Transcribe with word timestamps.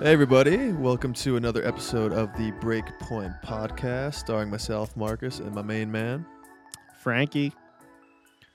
Hey, 0.00 0.12
everybody. 0.12 0.72
Welcome 0.72 1.12
to 1.14 1.36
another 1.36 1.64
episode 1.64 2.12
of 2.12 2.32
the 2.36 2.50
Breakpoint 2.60 3.40
Podcast, 3.42 4.14
starring 4.14 4.50
myself, 4.50 4.94
Marcus, 4.96 5.38
and 5.38 5.54
my 5.54 5.62
main 5.62 5.90
man, 5.90 6.26
Frankie. 6.98 7.52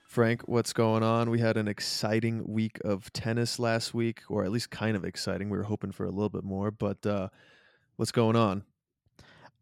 Frank. 0.04 0.42
What's 0.42 0.74
going 0.74 1.02
on? 1.02 1.30
We 1.30 1.40
had 1.40 1.56
an 1.56 1.66
exciting 1.66 2.46
week 2.46 2.78
of 2.84 3.10
tennis 3.14 3.58
last 3.58 3.94
week, 3.94 4.20
or 4.28 4.44
at 4.44 4.52
least 4.52 4.70
kind 4.70 4.94
of 4.94 5.04
exciting. 5.04 5.48
We 5.48 5.56
were 5.56 5.64
hoping 5.64 5.92
for 5.92 6.04
a 6.04 6.10
little 6.10 6.28
bit 6.28 6.44
more, 6.44 6.70
but 6.70 7.04
uh, 7.06 7.28
what's 7.96 8.12
going 8.12 8.36
on? 8.36 8.62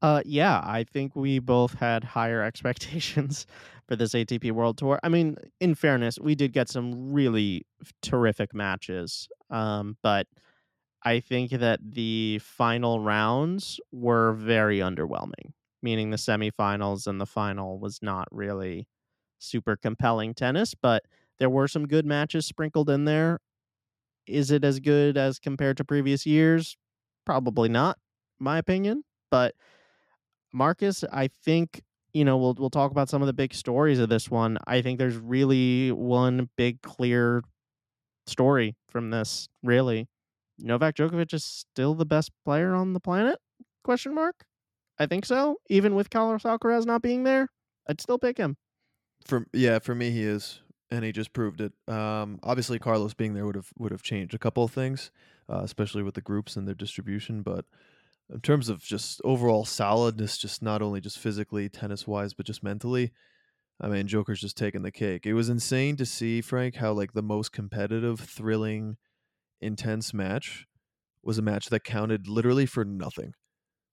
Uh, 0.02 0.22
yeah, 0.26 0.60
I 0.64 0.84
think 0.84 1.14
we 1.14 1.38
both 1.38 1.74
had 1.74 2.02
higher 2.02 2.42
expectations 2.50 3.46
for 3.86 3.94
this 3.94 4.14
ATP 4.14 4.50
World 4.50 4.78
Tour. 4.78 4.98
I 5.04 5.08
mean, 5.08 5.36
in 5.60 5.76
fairness, 5.76 6.18
we 6.18 6.34
did 6.34 6.52
get 6.52 6.68
some 6.68 7.12
really 7.12 7.66
terrific 8.02 8.52
matches, 8.52 9.28
um, 9.48 9.96
but 10.02 10.26
I 11.08 11.20
think 11.20 11.52
that 11.52 11.80
the 11.82 12.38
final 12.42 13.00
rounds 13.00 13.80
were 13.92 14.32
very 14.34 14.78
underwhelming. 14.78 15.52
Meaning 15.82 16.10
the 16.10 16.16
semifinals 16.16 17.06
and 17.06 17.20
the 17.20 17.26
final 17.26 17.78
was 17.78 18.00
not 18.02 18.28
really 18.32 18.86
super 19.38 19.76
compelling 19.76 20.34
tennis, 20.34 20.74
but 20.74 21.04
there 21.38 21.48
were 21.50 21.68
some 21.68 21.86
good 21.86 22.04
matches 22.04 22.46
sprinkled 22.46 22.90
in 22.90 23.04
there. 23.04 23.38
Is 24.26 24.50
it 24.50 24.64
as 24.64 24.80
good 24.80 25.16
as 25.16 25.38
compared 25.38 25.76
to 25.78 25.84
previous 25.84 26.26
years? 26.26 26.76
Probably 27.26 27.68
not, 27.68 27.98
my 28.40 28.58
opinion. 28.58 29.04
But 29.30 29.54
Marcus, 30.52 31.04
I 31.12 31.28
think 31.28 31.82
you 32.12 32.24
know 32.24 32.36
we'll 32.38 32.54
we'll 32.58 32.70
talk 32.70 32.90
about 32.90 33.08
some 33.08 33.22
of 33.22 33.26
the 33.26 33.32
big 33.32 33.54
stories 33.54 33.98
of 33.98 34.08
this 34.08 34.30
one. 34.30 34.58
I 34.66 34.82
think 34.82 34.98
there's 34.98 35.16
really 35.16 35.92
one 35.92 36.48
big 36.56 36.80
clear 36.82 37.42
story 38.26 38.76
from 38.88 39.10
this. 39.10 39.48
Really, 39.62 40.08
Novak 40.58 40.96
Djokovic 40.96 41.32
is 41.34 41.44
still 41.44 41.94
the 41.94 42.06
best 42.06 42.30
player 42.44 42.74
on 42.74 42.92
the 42.92 43.00
planet? 43.00 43.38
Question 43.84 44.14
mark. 44.14 44.44
I 44.98 45.06
think 45.06 45.24
so. 45.24 45.56
Even 45.70 45.94
with 45.94 46.10
Carlos 46.10 46.42
Alcaraz 46.42 46.84
not 46.84 47.02
being 47.02 47.24
there, 47.24 47.48
I'd 47.88 48.00
still 48.00 48.18
pick 48.18 48.38
him. 48.38 48.56
For 49.24 49.46
yeah, 49.52 49.78
for 49.78 49.94
me, 49.94 50.10
he 50.10 50.22
is, 50.22 50.60
and 50.90 51.04
he 51.04 51.12
just 51.12 51.32
proved 51.32 51.60
it. 51.60 51.72
Um, 51.86 52.40
obviously, 52.42 52.78
Carlos 52.78 53.14
being 53.14 53.34
there 53.34 53.46
would 53.46 53.54
have 53.54 53.70
would 53.78 53.92
have 53.92 54.02
changed 54.02 54.34
a 54.34 54.38
couple 54.38 54.64
of 54.64 54.72
things, 54.72 55.10
uh, 55.48 55.60
especially 55.62 56.02
with 56.02 56.14
the 56.14 56.20
groups 56.20 56.56
and 56.56 56.66
their 56.66 56.74
distribution. 56.74 57.42
But 57.42 57.64
in 58.32 58.40
terms 58.40 58.68
of 58.68 58.82
just 58.82 59.20
overall 59.24 59.64
solidness, 59.64 60.38
just 60.38 60.62
not 60.62 60.82
only 60.82 61.00
just 61.00 61.18
physically, 61.18 61.68
tennis 61.68 62.06
wise, 62.06 62.34
but 62.34 62.46
just 62.46 62.62
mentally, 62.62 63.12
I 63.80 63.88
mean, 63.88 64.06
Joker's 64.06 64.40
just 64.40 64.56
taking 64.56 64.82
the 64.82 64.90
cake. 64.90 65.26
It 65.26 65.34
was 65.34 65.48
insane 65.48 65.96
to 65.96 66.06
see 66.06 66.40
Frank 66.40 66.76
how 66.76 66.92
like 66.92 67.12
the 67.12 67.22
most 67.22 67.52
competitive, 67.52 68.20
thrilling, 68.20 68.96
intense 69.60 70.12
match 70.14 70.66
was 71.22 71.38
a 71.38 71.42
match 71.42 71.68
that 71.68 71.84
counted 71.84 72.28
literally 72.28 72.66
for 72.66 72.84
nothing. 72.84 73.34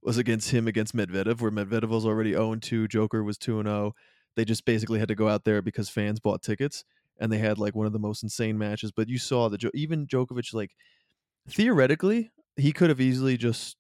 Was 0.01 0.17
against 0.17 0.51
him 0.51 0.67
against 0.67 0.95
Medvedev, 0.95 1.41
where 1.41 1.51
Medvedev 1.51 1.89
was 1.89 2.05
already 2.05 2.33
0 2.33 2.55
2, 2.55 2.87
Joker 2.87 3.23
was 3.23 3.37
2 3.37 3.63
0. 3.63 3.93
They 4.35 4.45
just 4.45 4.65
basically 4.65 4.99
had 4.99 5.07
to 5.07 5.15
go 5.15 5.27
out 5.27 5.45
there 5.45 5.61
because 5.61 5.89
fans 5.89 6.19
bought 6.19 6.43
tickets 6.43 6.83
and 7.19 7.31
they 7.31 7.37
had 7.37 7.57
like 7.57 7.75
one 7.75 7.87
of 7.87 7.93
the 7.93 7.99
most 7.99 8.21
insane 8.21 8.57
matches. 8.57 8.91
But 8.91 9.09
you 9.09 9.17
saw 9.17 9.49
that 9.49 9.63
even 9.73 10.05
Djokovic, 10.05 10.53
like 10.53 10.75
theoretically, 11.49 12.31
he 12.55 12.71
could 12.71 12.89
have 12.89 13.01
easily 13.01 13.37
just 13.37 13.77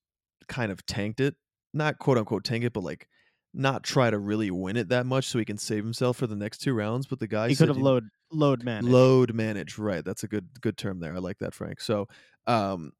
kind 0.47 0.71
of 0.71 0.85
tanked 0.85 1.19
it, 1.19 1.35
not 1.73 1.99
quote 1.99 2.17
unquote 2.17 2.43
tank 2.43 2.63
it, 2.63 2.73
but 2.73 2.83
like 2.83 3.07
not 3.55 3.83
try 3.83 4.09
to 4.09 4.19
really 4.19 4.51
win 4.51 4.77
it 4.77 4.89
that 4.89 5.05
much 5.05 5.25
so 5.27 5.39
he 5.39 5.45
can 5.45 5.57
save 5.57 5.83
himself 5.83 6.17
for 6.17 6.27
the 6.27 6.35
next 6.35 6.59
two 6.59 6.73
rounds. 6.73 7.07
But 7.07 7.19
the 7.19 7.27
guy 7.27 7.49
he 7.49 7.55
could 7.55 7.69
have 7.69 7.77
load 7.77 8.09
load 8.31 8.63
managed. 8.63 8.87
Load 8.87 9.33
manage, 9.33 9.77
right? 9.77 10.03
That's 10.03 10.23
a 10.23 10.27
good 10.27 10.61
good 10.61 10.77
term 10.77 10.99
there. 10.99 11.15
I 11.15 11.19
like 11.19 11.39
that, 11.39 11.53
Frank. 11.53 11.81
So, 11.81 12.07
um, 12.47 12.91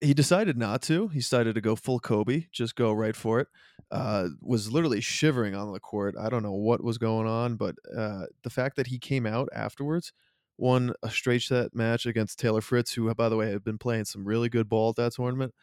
he 0.00 0.12
decided 0.12 0.58
not 0.58 0.82
to. 0.82 1.08
He 1.08 1.20
decided 1.20 1.54
to 1.54 1.60
go 1.60 1.76
full 1.76 2.00
Kobe, 2.00 2.46
just 2.52 2.74
go 2.74 2.92
right 2.92 3.16
for 3.16 3.40
it. 3.40 3.48
Uh, 3.90 4.28
was 4.42 4.70
literally 4.72 5.00
shivering 5.00 5.54
on 5.54 5.72
the 5.72 5.80
court. 5.80 6.14
I 6.18 6.28
don't 6.28 6.42
know 6.42 6.52
what 6.52 6.82
was 6.82 6.98
going 6.98 7.26
on, 7.26 7.56
but 7.56 7.76
uh, 7.96 8.24
the 8.42 8.50
fact 8.50 8.76
that 8.76 8.88
he 8.88 8.98
came 8.98 9.24
out 9.24 9.48
afterwards, 9.54 10.12
won 10.58 10.92
a 11.02 11.10
straight 11.10 11.42
set 11.42 11.74
match 11.74 12.06
against 12.06 12.38
Taylor 12.38 12.60
Fritz, 12.60 12.92
who, 12.92 13.12
by 13.14 13.28
the 13.28 13.36
way, 13.36 13.50
had 13.50 13.64
been 13.64 13.78
playing 13.78 14.04
some 14.04 14.24
really 14.24 14.48
good 14.48 14.68
ball 14.68 14.90
at 14.90 14.96
that 14.96 15.14
tournament, 15.14 15.54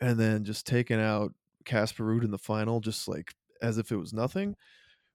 and 0.00 0.18
then 0.18 0.44
just 0.44 0.66
taking 0.66 1.00
out 1.00 1.32
Casper 1.64 2.04
Ruud 2.04 2.24
in 2.24 2.30
the 2.30 2.38
final, 2.38 2.80
just 2.80 3.08
like 3.08 3.34
as 3.64 3.78
if 3.78 3.90
it 3.90 3.96
was 3.96 4.12
nothing, 4.12 4.54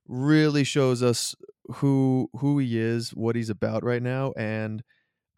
really 0.08 0.64
shows 0.64 1.04
us 1.04 1.36
who 1.76 2.30
who 2.38 2.58
he 2.58 2.80
is, 2.80 3.12
what 3.12 3.36
he's 3.36 3.50
about 3.50 3.84
right 3.84 4.02
now, 4.02 4.34
and 4.36 4.84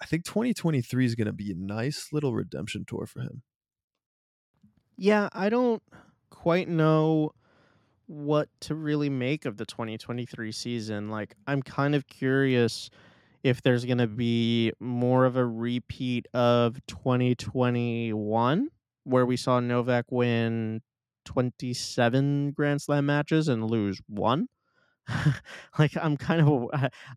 I 0.02 0.06
think 0.06 0.24
2023 0.26 1.06
is 1.06 1.16
going 1.16 1.28
to 1.28 1.34
be 1.34 1.52
a 1.52 1.56
nice 1.56 2.08
little 2.12 2.34
redemption 2.34 2.86
tour 2.88 3.06
for 3.06 3.20
him. 3.20 3.44
Yeah, 4.98 5.30
I 5.34 5.50
don't 5.50 5.84
quite 6.32 6.68
know 6.68 7.34
what 8.08 8.50
to 8.62 8.76
really 8.76 9.10
make 9.10 9.46
of 9.46 9.58
the 9.58 9.66
2023 9.66 10.52
season. 10.52 11.10
Like, 11.10 11.36
I'm 11.48 11.62
kind 11.62 11.94
of 11.96 12.08
curious 12.08 12.90
if 13.44 13.62
there's 13.62 13.86
going 13.86 14.00
to 14.00 14.08
be 14.08 14.72
more 14.80 15.26
of 15.26 15.36
a 15.36 15.46
repeat 15.46 16.28
of 16.34 16.80
2021, 16.88 18.70
where 19.04 19.26
we 19.26 19.38
saw 19.38 19.60
Novak 19.60 20.06
win 20.12 20.82
27 21.34 22.52
Grand 22.52 22.81
Slam 22.81 23.06
matches 23.06 23.47
and 23.47 23.69
lose 23.69 24.02
one. 24.08 24.47
like 25.80 25.96
I'm 26.00 26.18
kind 26.18 26.42
of 26.42 26.69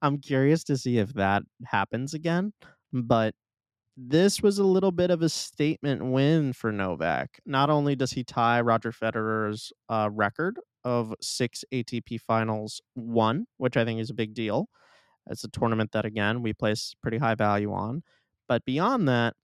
I'm 0.02 0.18
curious 0.18 0.64
to 0.64 0.76
see 0.76 0.98
if 0.98 1.12
that 1.14 1.42
happens 1.64 2.14
again, 2.14 2.52
but 2.92 3.34
this 3.96 4.42
was 4.42 4.58
a 4.58 4.64
little 4.64 4.90
bit 4.90 5.10
of 5.10 5.22
a 5.22 5.28
statement 5.28 6.04
win 6.04 6.52
for 6.52 6.72
Novak. 6.72 7.40
Not 7.46 7.70
only 7.70 7.94
does 7.94 8.12
he 8.12 8.24
tie 8.24 8.60
Roger 8.60 8.90
Federer's 8.90 9.72
uh, 9.88 10.08
record 10.12 10.58
of 10.84 11.14
six 11.20 11.64
ATP 11.72 12.20
Finals 12.20 12.80
won, 12.96 13.46
which 13.58 13.76
I 13.76 13.84
think 13.84 14.00
is 14.00 14.10
a 14.10 14.14
big 14.14 14.34
deal. 14.34 14.68
It's 15.30 15.44
a 15.44 15.48
tournament 15.48 15.92
that 15.92 16.04
again 16.04 16.42
we 16.42 16.52
place 16.52 16.94
pretty 17.02 17.18
high 17.18 17.34
value 17.34 17.72
on, 17.72 18.02
but 18.48 18.64
beyond 18.64 19.08
that, 19.08 19.34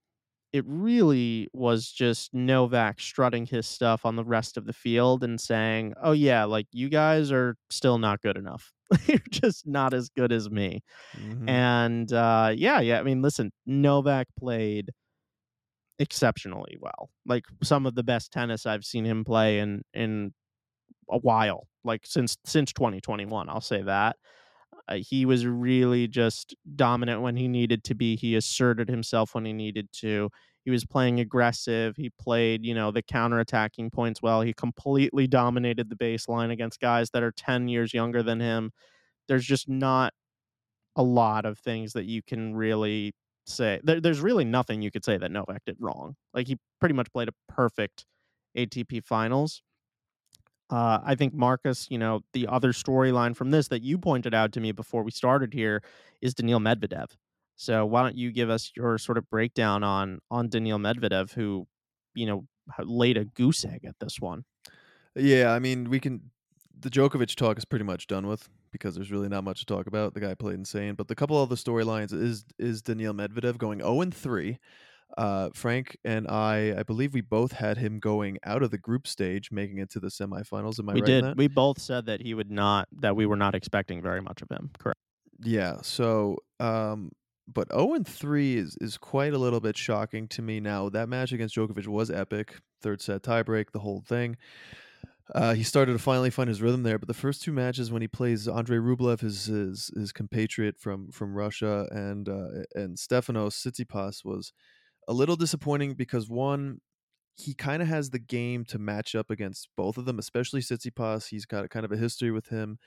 it 0.53 0.65
really 0.67 1.49
was 1.53 1.91
just 1.91 2.35
Novak 2.35 3.01
strutting 3.01 3.47
his 3.47 3.67
stuff 3.67 4.05
on 4.05 4.17
the 4.17 4.25
rest 4.25 4.57
of 4.57 4.67
the 4.67 4.73
field 4.73 5.23
and 5.23 5.41
saying, 5.41 5.95
"Oh 6.03 6.13
yeah, 6.13 6.45
like 6.45 6.67
you 6.73 6.89
guys 6.89 7.31
are 7.31 7.57
still 7.71 7.99
not 7.99 8.21
good 8.21 8.37
enough. 8.37 8.73
You're 9.07 9.19
just 9.31 9.67
not 9.67 9.95
as 9.95 10.09
good 10.09 10.33
as 10.33 10.51
me." 10.51 10.83
Mm-hmm. 11.17 11.49
And 11.49 12.13
uh, 12.13 12.53
yeah, 12.55 12.81
yeah. 12.81 12.99
I 12.99 13.03
mean, 13.03 13.23
listen, 13.23 13.53
Novak 13.67 14.27
played 14.39 14.91
exceptionally 16.01 16.77
well. 16.81 17.11
Like 17.27 17.45
some 17.63 17.87
of 17.87 17.95
the 17.95 18.03
best 18.03 18.33
tennis 18.33 18.67
I've 18.67 18.85
seen 18.85 19.05
him 19.05 19.25
play 19.25 19.61
in 19.61 19.83
in 19.95 20.33
a 21.09 21.19
while. 21.19 21.69
Like 21.85 22.03
since 22.05 22.37
since 22.45 22.73
2021, 22.73 23.49
I'll 23.49 23.61
say 23.61 23.83
that. 23.83 24.17
Uh, 24.91 24.97
he 24.97 25.25
was 25.25 25.47
really 25.47 26.09
just 26.09 26.55
dominant 26.77 27.23
when 27.23 27.37
he 27.37 27.47
needed 27.49 27.85
to 27.85 27.95
be. 27.95 28.17
He 28.17 28.35
asserted 28.35 28.89
himself 28.89 29.35
when 29.35 29.45
he 29.45 29.53
needed 29.53 29.89
to. 30.01 30.31
He 30.65 30.71
was 30.71 30.85
playing 30.85 31.21
aggressive. 31.21 31.97
He 31.97 32.11
played, 32.21 32.67
you 32.67 32.75
know, 32.75 32.91
the 32.91 33.03
counter-attacking 33.03 33.91
points 33.91 34.21
well. 34.21 34.43
He 34.43 34.53
completely 34.53 35.27
dominated 35.27 35.89
the 35.89 35.97
baseline 35.97 36.51
against 36.51 36.81
guys 36.81 37.11
that 37.11 37.23
are 37.23 37.33
10 37.33 37.69
years 37.69 37.95
younger 37.95 38.23
than 38.23 38.41
him. 38.41 38.73
There's 39.29 39.47
just 39.47 39.69
not 39.69 40.13
a 40.97 41.03
lot 41.03 41.47
of 41.47 41.59
things 41.59 41.93
that 41.93 42.05
you 42.05 42.23
can 42.23 42.55
really 42.55 43.15
say. 43.47 43.81
There, 43.83 44.01
there's 44.01 44.21
really 44.21 44.45
nothing 44.45 44.83
you 44.83 44.91
could 44.91 45.05
say 45.05 45.17
that 45.17 45.31
Novak 45.31 45.63
did 45.65 45.77
wrong. 45.79 46.17
Like 46.35 46.49
he 46.49 46.59
pretty 46.81 46.95
much 46.95 47.13
played 47.13 47.29
a 47.29 47.53
perfect 47.53 48.07
ATP 48.57 49.05
finals. 49.05 49.63
Uh, 50.71 51.01
I 51.05 51.17
think 51.17 51.35
Marcus, 51.35 51.89
you 51.91 51.99
know, 51.99 52.21
the 52.33 52.47
other 52.47 52.73
storyline 52.73 53.35
from 53.35 53.51
this 53.51 53.69
that 53.69 53.83
you 53.83 53.99
pointed 53.99 54.35
out 54.35 54.53
to 54.53 54.61
me 54.61 54.73
before 54.73 55.03
we 55.03 55.11
started 55.11 55.53
here 55.53 55.83
is 56.21 56.35
Daniil 56.35 56.61
Medvedev. 56.61 57.09
So 57.57 57.85
why 57.85 58.03
don't 58.03 58.17
you 58.17 58.31
give 58.31 58.49
us 58.49 58.73
your 58.77 58.97
sort 58.97 59.19
of 59.19 59.29
breakdown 59.29 59.83
on 59.83 60.21
on 60.31 60.49
Daniil 60.49 60.79
Medvedev, 60.79 61.33
who, 61.33 61.67
you 62.15 62.27
know, 62.27 62.47
laid 62.79 63.17
a 63.19 63.25
goose 63.25 63.65
egg 63.65 63.85
at 63.85 63.97
this 64.01 64.21
one? 64.21 64.45
Yeah, 65.17 65.53
I 65.53 65.59
mean, 65.59 65.91
we 65.91 66.01
can. 66.01 66.31
The 66.79 66.89
Djokovic 66.89 67.35
talk 67.35 67.59
is 67.59 67.67
pretty 67.67 67.85
much 67.85 68.07
done 68.07 68.27
with 68.27 68.49
because 68.73 68.95
there's 68.95 69.11
really 69.11 69.29
not 69.29 69.45
much 69.45 69.61
to 69.61 69.67
talk 69.67 69.87
about. 69.87 70.15
The 70.15 70.21
guy 70.21 70.35
played 70.35 70.55
insane, 70.55 70.95
but 70.95 71.09
the 71.09 71.15
couple 71.15 71.37
other 71.37 71.57
storylines 71.57 72.13
is 72.13 72.45
is 72.59 72.81
Daniil 72.81 73.13
Medvedev 73.13 73.59
going 73.59 73.81
zero 73.81 73.91
oh 73.91 74.01
and 74.01 74.15
three 74.15 74.59
uh, 75.17 75.51
Frank 75.55 75.97
and 76.05 76.29
I, 76.29 76.75
I 76.79 76.83
believe 76.83 77.15
we 77.15 77.21
both 77.21 77.53
had 77.53 77.79
him 77.79 77.99
going 77.99 78.39
out 78.45 78.63
of 78.63 78.71
the 78.71 78.79
group 78.79 79.07
stage, 79.07 79.51
making 79.51 79.79
it 79.79 79.91
to 79.91 80.01
the 80.01 80.09
semifinals. 80.09 80.79
Am 80.79 80.89
I 80.89 80.95
we 80.95 81.01
right? 81.01 81.07
did. 81.07 81.37
We 81.37 81.49
both 81.49 81.81
said 81.81 82.07
that 82.07 82.21
he 82.23 82.35
would 82.35 82.51
not. 82.51 82.89
That 83.01 83.17
we 83.17 83.27
were 83.27 83.37
not 83.37 83.55
expecting 83.55 84.03
very 84.03 84.21
much 84.21 84.43
of 84.43 84.49
him. 84.51 84.71
Correct. 84.79 84.99
Yeah. 85.43 85.79
So, 85.83 86.39
um, 86.59 87.13
but 87.53 87.73
0 87.73 87.95
and 87.95 88.07
3 88.07 88.57
is 88.57 88.77
is 88.81 88.97
quite 88.97 89.33
a 89.33 89.39
little 89.39 89.61
bit 89.61 89.77
shocking 89.77 90.29
to 90.29 90.43
me. 90.43 90.61
Now 90.61 90.89
that 90.91 91.09
match 91.09 91.33
against 91.33 91.57
Djokovic 91.57 91.87
was 91.87 92.11
epic. 92.11 92.57
Third 92.83 93.03
set 93.03 93.23
tiebreak, 93.23 93.73
the 93.73 93.81
whole 93.81 94.01
thing. 94.01 94.37
Uh, 95.35 95.55
he 95.55 95.63
started 95.63 95.93
to 95.93 95.99
finally 95.99 96.31
find 96.31 96.49
his 96.49 96.61
rhythm 96.61 96.83
there, 96.83 96.99
but 96.99 97.07
the 97.07 97.15
first 97.15 97.43
two 97.43 97.53
matches 97.53 97.93
when 97.93 98.03
he 98.03 98.09
plays 98.09 98.49
Andre 98.49 98.79
Rublev, 98.79 99.21
his 99.21 99.47
his, 99.47 99.91
his 99.95 100.13
compatriot 100.13 100.79
from 100.79 101.11
from 101.13 101.35
Russia, 101.35 101.87
and 101.91 102.29
uh, 102.29 102.65
and 102.75 102.97
Stefanos 102.97 103.55
Tsitsipas 103.55 104.25
was 104.25 104.53
a 105.11 105.13
little 105.13 105.35
disappointing 105.35 105.95
because 105.95 106.29
one, 106.29 106.81
he 107.35 107.53
kind 107.53 107.83
of 107.83 107.89
has 107.89 108.11
the 108.11 108.19
game 108.21 108.65
to 108.67 108.79
match 108.79 109.17
up 109.17 109.29
against 109.29 109.69
both 109.77 109.99
of 109.99 110.05
them, 110.05 110.21
especially 110.21 110.61
Tsitsipas. 110.61 111.29
He's 111.29 111.47
got 111.47 111.65
a, 111.65 111.69
kind 111.69 111.85
of 111.85 111.91
a 111.91 111.97
history 111.97 112.31
with 112.31 112.47
him. 112.47 112.79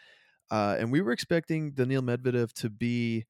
Uh, 0.50 0.78
and 0.80 0.90
we 0.90 1.02
were 1.02 1.12
expecting 1.12 1.74
Daniil 1.74 2.02
Medvedev 2.02 2.54
to 2.54 2.70
be, 2.70 3.26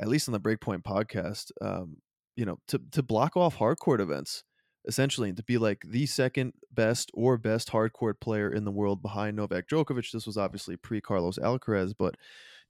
at 0.00 0.08
least 0.08 0.26
on 0.26 0.32
the 0.32 0.40
Breakpoint 0.40 0.82
podcast, 0.82 1.50
um, 1.60 1.98
you 2.34 2.46
know, 2.46 2.56
to 2.68 2.80
to 2.92 3.02
block 3.02 3.36
off 3.36 3.58
hardcourt 3.58 4.00
events 4.00 4.42
essentially, 4.88 5.28
and 5.28 5.36
to 5.36 5.44
be 5.44 5.58
like 5.58 5.82
the 5.86 6.06
second 6.06 6.54
best 6.72 7.10
or 7.12 7.36
best 7.36 7.70
hardcourt 7.70 8.14
player 8.18 8.50
in 8.50 8.64
the 8.64 8.70
world 8.70 9.02
behind 9.02 9.36
Novak 9.36 9.68
Djokovic. 9.68 10.10
This 10.10 10.26
was 10.26 10.38
obviously 10.38 10.76
pre 10.76 11.02
Carlos 11.02 11.38
Alcaraz, 11.38 11.92
but 11.98 12.14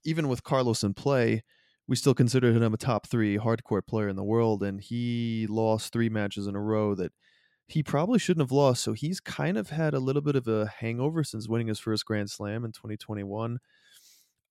even 0.03 0.27
with 0.27 0.43
Carlos 0.43 0.83
in 0.83 0.93
play, 0.93 1.43
we 1.91 1.97
still 1.97 2.13
consider 2.13 2.53
him 2.53 2.73
a 2.73 2.77
top 2.77 3.05
three 3.05 3.37
hardcourt 3.37 3.85
player 3.85 4.07
in 4.07 4.15
the 4.15 4.23
world, 4.23 4.63
and 4.63 4.79
he 4.79 5.45
lost 5.49 5.91
three 5.91 6.07
matches 6.07 6.47
in 6.47 6.55
a 6.55 6.61
row 6.61 6.95
that 6.95 7.11
he 7.67 7.83
probably 7.83 8.17
shouldn't 8.17 8.45
have 8.45 8.53
lost. 8.53 8.81
So 8.81 8.93
he's 8.93 9.19
kind 9.19 9.57
of 9.57 9.71
had 9.71 9.93
a 9.93 9.99
little 9.99 10.21
bit 10.21 10.37
of 10.37 10.47
a 10.47 10.71
hangover 10.79 11.21
since 11.25 11.49
winning 11.49 11.67
his 11.67 11.79
first 11.79 12.05
Grand 12.05 12.31
Slam 12.31 12.63
in 12.63 12.71
2021. 12.71 13.59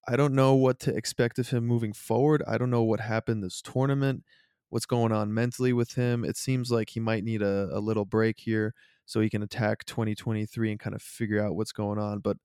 I 0.06 0.16
don't 0.16 0.34
know 0.34 0.54
what 0.54 0.81
to 0.81 0.94
expect 0.94 1.38
of 1.38 1.48
him 1.48 1.66
moving 1.66 1.94
forward. 1.94 2.42
I 2.46 2.58
don't 2.58 2.69
know 2.69 2.82
what 2.82 3.00
happened 3.00 3.43
this 3.43 3.62
tournament, 3.62 4.22
what's 4.69 4.84
going 4.84 5.10
on 5.10 5.32
mentally 5.32 5.72
with 5.72 5.94
him. 5.94 6.26
It 6.26 6.36
seems 6.36 6.70
like 6.70 6.90
he 6.90 7.00
might 7.00 7.25
need 7.25 7.40
a, 7.40 7.70
a 7.72 7.81
little 7.81 8.04
break 8.04 8.38
here 8.38 8.75
so 9.06 9.19
he 9.19 9.31
can 9.31 9.43
attack 9.43 9.86
2023 9.86 10.72
and 10.72 10.78
kind 10.78 10.94
of 10.94 11.00
figure 11.00 11.43
out 11.43 11.56
what's 11.56 11.72
going 11.72 11.98
on. 11.98 12.19
But 12.19 12.36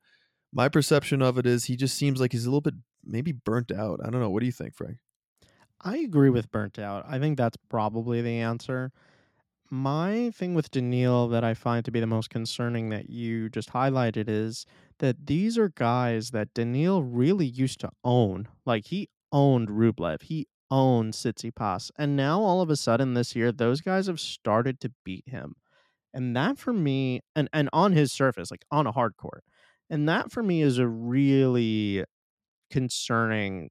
my 0.53 0.69
perception 0.69 1.21
of 1.21 1.37
it 1.37 1.45
is 1.45 1.65
he 1.65 1.75
just 1.75 1.97
seems 1.97 2.21
like 2.21 2.31
he's 2.31 2.45
a 2.45 2.49
little 2.49 2.61
bit 2.61 2.75
maybe 3.05 3.31
burnt 3.31 3.71
out. 3.71 3.99
I 4.03 4.09
don't 4.09 4.21
know. 4.21 4.29
What 4.29 4.41
do 4.41 4.45
you 4.45 4.51
think, 4.51 4.75
Frank? 4.75 4.97
I 5.81 5.97
agree 5.97 6.29
with 6.29 6.51
burnt 6.51 6.79
out. 6.79 7.05
I 7.07 7.19
think 7.19 7.37
that's 7.37 7.57
probably 7.69 8.21
the 8.21 8.39
answer. 8.39 8.91
My 9.69 10.31
thing 10.31 10.53
with 10.53 10.71
Daniil 10.71 11.27
that 11.29 11.43
I 11.43 11.53
find 11.53 11.83
to 11.85 11.91
be 11.91 11.99
the 11.99 12.07
most 12.07 12.29
concerning 12.29 12.89
that 12.89 13.09
you 13.09 13.49
just 13.49 13.71
highlighted 13.73 14.25
is 14.27 14.65
that 14.99 15.25
these 15.27 15.57
are 15.57 15.69
guys 15.69 16.31
that 16.31 16.53
Daniil 16.53 17.03
really 17.03 17.45
used 17.47 17.79
to 17.81 17.89
own. 18.03 18.47
Like 18.65 18.87
he 18.87 19.09
owned 19.31 19.69
Rublev, 19.69 20.23
he 20.23 20.47
owned 20.71 21.13
Tsitsipas, 21.13 21.91
and 21.97 22.15
now 22.15 22.41
all 22.41 22.61
of 22.61 22.69
a 22.69 22.75
sudden 22.75 23.13
this 23.13 23.35
year, 23.35 23.51
those 23.51 23.81
guys 23.81 24.07
have 24.07 24.19
started 24.19 24.79
to 24.81 24.91
beat 25.03 25.27
him, 25.27 25.55
and 26.13 26.35
that 26.35 26.57
for 26.57 26.73
me, 26.73 27.21
and 27.35 27.49
and 27.53 27.69
on 27.73 27.93
his 27.93 28.11
surface, 28.13 28.51
like 28.51 28.65
on 28.71 28.87
a 28.87 28.91
hard 28.91 29.17
court, 29.17 29.43
and 29.89 30.07
that 30.09 30.31
for 30.31 30.43
me 30.43 30.61
is 30.61 30.77
a 30.77 30.87
really 30.87 32.03
concerning 32.75 33.69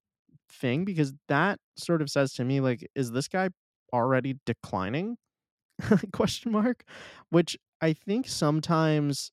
thing 0.48 0.86
because 0.86 1.12
that 1.28 1.58
sort 1.76 2.00
of 2.00 2.08
says 2.08 2.32
to 2.32 2.42
me 2.42 2.60
like, 2.60 2.88
is 2.94 3.12
this 3.12 3.28
guy 3.28 3.50
already 3.92 4.36
declining? 4.46 5.18
question 6.12 6.52
mark 6.52 6.84
which 7.30 7.58
i 7.80 7.92
think 7.92 8.28
sometimes 8.28 9.32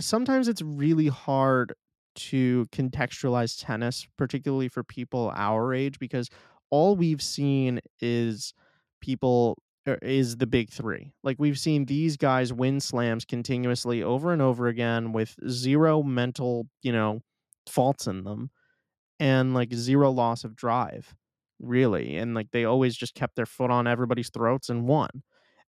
sometimes 0.00 0.48
it's 0.48 0.60
really 0.60 1.06
hard 1.06 1.72
to 2.16 2.66
contextualize 2.72 3.64
tennis 3.64 4.08
particularly 4.16 4.66
for 4.66 4.82
people 4.82 5.32
our 5.36 5.72
age 5.72 6.00
because 6.00 6.28
all 6.70 6.96
we've 6.96 7.22
seen 7.22 7.78
is 8.00 8.52
people 9.00 9.56
er, 9.86 10.00
is 10.02 10.38
the 10.38 10.46
big 10.48 10.68
3 10.68 11.12
like 11.22 11.36
we've 11.38 11.60
seen 11.60 11.84
these 11.84 12.16
guys 12.16 12.52
win 12.52 12.80
slams 12.80 13.24
continuously 13.24 14.02
over 14.02 14.32
and 14.32 14.42
over 14.42 14.66
again 14.66 15.12
with 15.12 15.36
zero 15.48 16.02
mental 16.02 16.66
you 16.82 16.90
know 16.90 17.22
faults 17.68 18.06
in 18.06 18.24
them 18.24 18.50
and 19.20 19.54
like 19.54 19.72
zero 19.74 20.10
loss 20.10 20.44
of 20.44 20.56
drive 20.56 21.14
really 21.60 22.16
and 22.16 22.34
like 22.34 22.50
they 22.52 22.64
always 22.64 22.96
just 22.96 23.14
kept 23.14 23.34
their 23.36 23.46
foot 23.46 23.70
on 23.70 23.86
everybody's 23.86 24.30
throats 24.30 24.68
and 24.68 24.86
won 24.86 25.10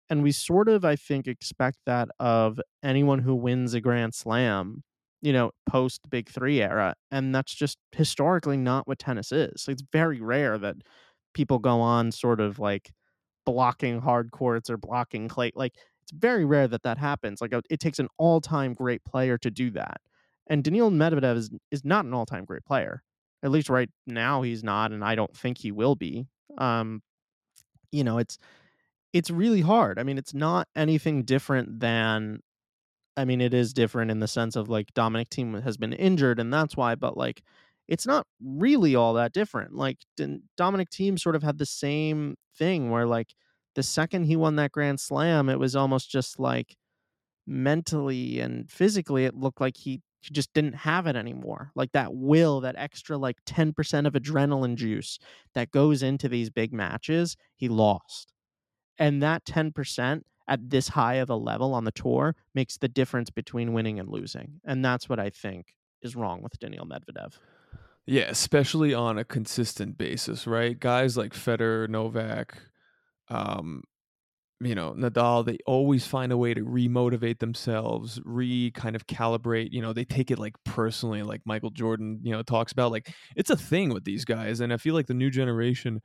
and 0.10 0.24
we 0.24 0.32
sort 0.32 0.70
of 0.70 0.86
i 0.86 0.96
think 0.96 1.28
expect 1.28 1.78
that 1.86 2.10
of 2.20 2.60
anyone 2.84 3.20
who 3.20 3.36
wins 3.36 3.74
a 3.74 3.82
grand 3.82 4.14
slam 4.14 4.84
you 5.22 5.34
know 5.34 5.52
post 5.70 6.02
big 6.10 6.30
3 6.30 6.62
era 6.62 6.94
and 7.12 7.34
that's 7.36 7.54
just 7.54 7.78
historically 7.94 8.58
not 8.58 8.88
what 8.88 9.00
tennis 9.00 9.32
is 9.32 9.66
it's 9.68 9.84
very 9.92 10.22
rare 10.22 10.58
that 10.58 10.76
people 11.34 11.60
go 11.60 11.82
on 11.82 12.12
sort 12.12 12.40
of 12.40 12.60
like 12.60 12.92
blocking 13.46 14.00
hard 14.02 14.32
courts 14.32 14.70
or 14.70 14.78
blocking 14.78 15.28
clay 15.28 15.52
like 15.56 15.76
it's 16.04 16.12
very 16.12 16.46
rare 16.46 16.68
that 16.68 16.84
that 16.84 16.98
happens 16.98 17.42
like 17.42 17.54
it 17.70 17.80
takes 17.80 18.00
an 18.00 18.08
all-time 18.18 18.74
great 18.74 19.04
player 19.06 19.38
to 19.38 19.52
do 19.52 19.72
that 19.72 20.00
and 20.50 20.64
Daniil 20.64 20.92
Medvedev 20.92 21.38
is, 21.38 21.50
is 21.72 21.86
not 21.86 22.06
an 22.06 22.14
all-time 22.14 22.46
great 22.46 22.66
player 22.66 23.04
at 23.44 23.52
least 23.52 23.70
right 23.70 23.90
now 24.06 24.42
he's 24.42 24.64
not 24.64 24.92
and 24.92 25.04
i 25.04 25.16
don't 25.16 25.36
think 25.36 25.58
he 25.58 25.72
will 25.72 25.96
be 25.96 26.26
um 26.58 27.02
you 27.92 28.04
know 28.04 28.18
it's 28.18 28.38
it's 29.14 29.30
really 29.30 29.62
hard 29.62 30.00
i 30.00 30.04
mean 30.04 30.18
it's 30.18 30.34
not 30.34 30.68
anything 30.76 31.24
different 31.24 31.80
than 31.80 32.40
i 33.18 33.26
mean 33.26 33.42
it 33.42 33.54
is 33.54 33.74
different 33.74 34.12
in 34.12 34.20
the 34.20 34.28
sense 34.28 34.56
of 34.56 34.70
like 34.70 34.94
dominic 34.94 35.30
Thiem 35.30 35.62
has 35.64 35.78
been 35.78 35.94
injured 35.94 36.40
and 36.40 36.54
that's 36.54 36.76
why 36.76 36.96
but 36.96 37.18
like 37.18 37.42
it's 37.88 38.06
not 38.06 38.28
really 38.44 38.96
all 38.96 39.14
that 39.16 39.34
different 39.34 39.74
like 39.74 39.98
dominic 40.58 40.90
Thiem 40.90 41.18
sort 41.18 41.36
of 41.36 41.44
had 41.44 41.58
the 41.58 41.66
same 41.66 42.36
thing 42.58 42.90
where 42.90 43.06
like 43.06 43.34
the 43.76 43.84
second 43.84 44.26
he 44.26 44.36
won 44.36 44.58
that 44.58 44.72
grand 44.72 45.00
slam 45.00 45.50
it 45.50 45.60
was 45.60 45.76
almost 45.76 46.12
just 46.12 46.40
like 46.40 46.76
mentally 47.48 48.40
and 48.40 48.70
physically 48.70 49.26
it 49.26 49.36
looked 49.36 49.62
like 49.62 49.78
he 49.78 50.02
he 50.22 50.34
just 50.34 50.54
didn't 50.54 50.74
have 50.74 51.08
it 51.08 51.16
anymore. 51.16 51.72
Like 51.76 51.92
that 51.94 52.14
will, 52.14 52.62
that 52.62 52.76
extra 52.78 53.18
like 53.18 53.38
10% 53.46 54.06
of 54.06 54.14
adrenaline 54.14 54.76
juice 54.76 55.20
that 55.54 55.72
goes 55.72 56.04
into 56.04 56.28
these 56.28 56.50
big 56.50 56.74
matches, 56.74 57.38
he 57.56 57.70
lost. 57.70 58.34
And 58.98 59.24
that 59.24 59.46
10% 59.46 60.22
at 60.48 60.70
this 60.70 60.90
high 60.90 61.16
of 61.16 61.30
a 61.30 61.36
level 61.36 61.74
on 61.74 61.86
the 61.86 61.92
tour 61.92 62.36
makes 62.54 62.78
the 62.78 62.90
difference 62.90 63.30
between 63.30 63.74
winning 63.74 64.00
and 64.00 64.10
losing. 64.10 64.60
And 64.66 64.84
that's 64.84 65.08
what 65.08 65.20
I 65.20 65.30
think 65.30 65.76
is 66.02 66.16
wrong 66.16 66.42
with 66.42 66.60
Daniil 66.60 66.86
Medvedev. 66.86 67.34
Yeah, 68.06 68.24
especially 68.24 68.94
on 68.94 69.20
a 69.20 69.24
consistent 69.24 69.98
basis, 69.98 70.48
right? 70.48 70.78
Guys 70.78 71.16
like 71.16 71.34
Federer, 71.34 71.88
Novak, 71.88 72.58
um, 73.30 73.84
you 74.62 74.76
know, 74.76 74.94
Nadal, 74.94 75.46
they 75.46 75.58
always 75.66 76.06
find 76.06 76.32
a 76.32 76.38
way 76.38 76.54
to 76.54 76.62
remotivate 76.62 77.40
themselves, 77.40 78.20
re 78.26 78.72
kind 78.72 78.96
of 78.96 79.08
calibrate. 79.08 79.72
You 79.72 79.82
know, 79.82 79.94
they 79.94 80.06
take 80.06 80.32
it 80.32 80.40
like 80.40 80.56
personally, 80.66 81.24
like 81.24 81.42
Michael 81.46 81.70
Jordan, 81.70 82.20
you 82.24 82.32
know, 82.32 82.44
talks 82.44 82.72
about. 82.72 82.92
Like 82.92 83.14
it's 83.36 83.50
a 83.50 83.56
thing 83.58 83.90
with 83.94 84.04
these 84.04 84.26
guys, 84.26 84.60
and 84.60 84.74
I 84.74 84.78
feel 84.78 84.96
like 84.96 85.08
the 85.08 85.14
new 85.14 85.30
generation 85.30 86.02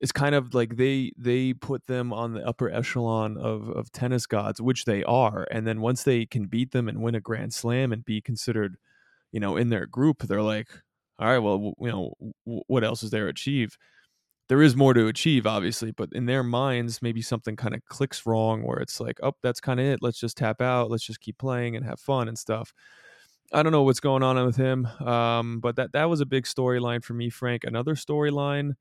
is 0.00 0.12
kind 0.12 0.34
of 0.34 0.52
like 0.54 0.76
they 0.76 1.12
they 1.16 1.54
put 1.54 1.86
them 1.86 2.12
on 2.12 2.34
the 2.34 2.46
upper 2.46 2.70
echelon 2.70 3.38
of 3.38 3.68
of 3.70 3.90
tennis 3.92 4.26
gods, 4.26 4.60
which 4.60 4.84
they 4.84 5.02
are. 5.04 5.46
And 5.50 5.66
then 5.66 5.80
once 5.80 6.02
they 6.02 6.26
can 6.26 6.46
beat 6.46 6.72
them 6.72 6.88
and 6.88 7.02
win 7.02 7.14
a 7.14 7.20
Grand 7.20 7.54
Slam 7.54 7.92
and 7.92 8.04
be 8.04 8.20
considered, 8.20 8.76
you 9.32 9.40
know, 9.40 9.56
in 9.56 9.70
their 9.70 9.86
group, 9.86 10.22
they're 10.24 10.42
like, 10.42 10.68
all 11.18 11.28
right, 11.28 11.38
well, 11.38 11.72
you 11.80 11.88
know, 11.88 12.12
what 12.44 12.84
else 12.84 13.02
is 13.02 13.10
there 13.10 13.24
to 13.24 13.30
achieve? 13.30 13.76
There 14.48 14.62
is 14.62 14.76
more 14.76 14.94
to 14.94 15.06
achieve 15.06 15.46
obviously 15.46 15.90
but 15.90 16.08
in 16.12 16.26
their 16.26 16.42
minds 16.42 17.02
maybe 17.02 17.22
something 17.22 17.56
kind 17.56 17.74
of 17.74 17.84
clicks 17.86 18.26
wrong 18.26 18.62
where 18.62 18.78
it's 18.78 19.00
like 19.00 19.18
oh 19.22 19.32
that's 19.42 19.60
kind 19.60 19.80
of 19.80 19.86
it 19.86 19.98
let's 20.02 20.18
just 20.18 20.36
tap 20.36 20.60
out 20.60 20.90
let's 20.90 21.04
just 21.04 21.20
keep 21.20 21.38
playing 21.38 21.76
and 21.76 21.84
have 21.84 22.00
fun 22.00 22.28
and 22.28 22.38
stuff 22.38 22.72
i 23.52 23.62
don't 23.62 23.72
know 23.72 23.82
what's 23.82 24.00
going 24.00 24.22
on 24.22 24.44
with 24.44 24.56
him 24.56 24.86
um, 25.04 25.60
but 25.60 25.76
that 25.76 25.92
that 25.92 26.08
was 26.08 26.20
a 26.20 26.26
big 26.26 26.44
storyline 26.44 27.02
for 27.02 27.14
me 27.14 27.30
frank 27.30 27.64
another 27.64 27.94
storyline 27.94 28.72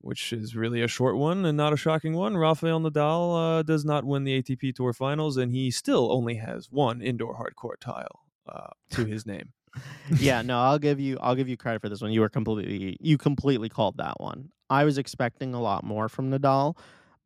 which 0.00 0.32
is 0.32 0.54
really 0.54 0.82
a 0.82 0.88
short 0.88 1.16
one 1.16 1.44
and 1.44 1.56
not 1.56 1.72
a 1.72 1.76
shocking 1.76 2.14
one 2.14 2.36
rafael 2.36 2.80
nadal 2.80 3.58
uh, 3.58 3.62
does 3.62 3.84
not 3.84 4.04
win 4.04 4.24
the 4.24 4.40
atp 4.42 4.74
tour 4.74 4.92
finals 4.92 5.36
and 5.36 5.52
he 5.52 5.70
still 5.70 6.12
only 6.12 6.36
has 6.36 6.70
one 6.70 7.02
indoor 7.02 7.34
hardcourt 7.34 7.80
tile 7.80 8.22
uh, 8.48 8.70
to 8.90 9.04
his 9.04 9.26
name 9.26 9.52
yeah, 10.18 10.42
no, 10.42 10.58
I'll 10.58 10.78
give 10.78 10.98
you 10.98 11.18
I'll 11.20 11.34
give 11.34 11.48
you 11.48 11.56
credit 11.56 11.82
for 11.82 11.88
this 11.88 12.00
one. 12.00 12.10
You 12.10 12.20
were 12.20 12.28
completely 12.28 12.96
you 13.00 13.18
completely 13.18 13.68
called 13.68 13.98
that 13.98 14.18
one. 14.18 14.50
I 14.70 14.84
was 14.84 14.98
expecting 14.98 15.54
a 15.54 15.60
lot 15.60 15.84
more 15.84 16.08
from 16.08 16.30
Nadal, 16.30 16.76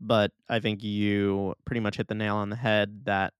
but 0.00 0.32
I 0.48 0.60
think 0.60 0.82
you 0.82 1.54
pretty 1.64 1.80
much 1.80 1.96
hit 1.96 2.08
the 2.08 2.14
nail 2.14 2.36
on 2.36 2.50
the 2.50 2.56
head 2.56 3.04
that 3.04 3.32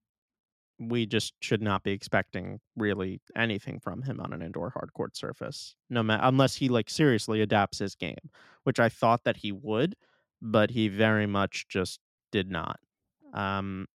we 0.78 1.06
just 1.06 1.34
should 1.40 1.62
not 1.62 1.82
be 1.82 1.92
expecting 1.92 2.60
really 2.76 3.20
anything 3.36 3.78
from 3.78 4.02
him 4.02 4.20
on 4.20 4.32
an 4.32 4.42
indoor 4.42 4.70
hard 4.70 4.92
court 4.94 5.16
surface. 5.16 5.74
No 5.90 6.02
matter 6.02 6.22
unless 6.24 6.56
he 6.56 6.68
like 6.68 6.90
seriously 6.90 7.40
adapts 7.40 7.78
his 7.78 7.94
game, 7.94 8.30
which 8.64 8.80
I 8.80 8.88
thought 8.88 9.24
that 9.24 9.36
he 9.36 9.52
would, 9.52 9.94
but 10.40 10.70
he 10.70 10.88
very 10.88 11.26
much 11.26 11.66
just 11.68 12.00
did 12.30 12.50
not. 12.50 12.80
Um 13.32 13.86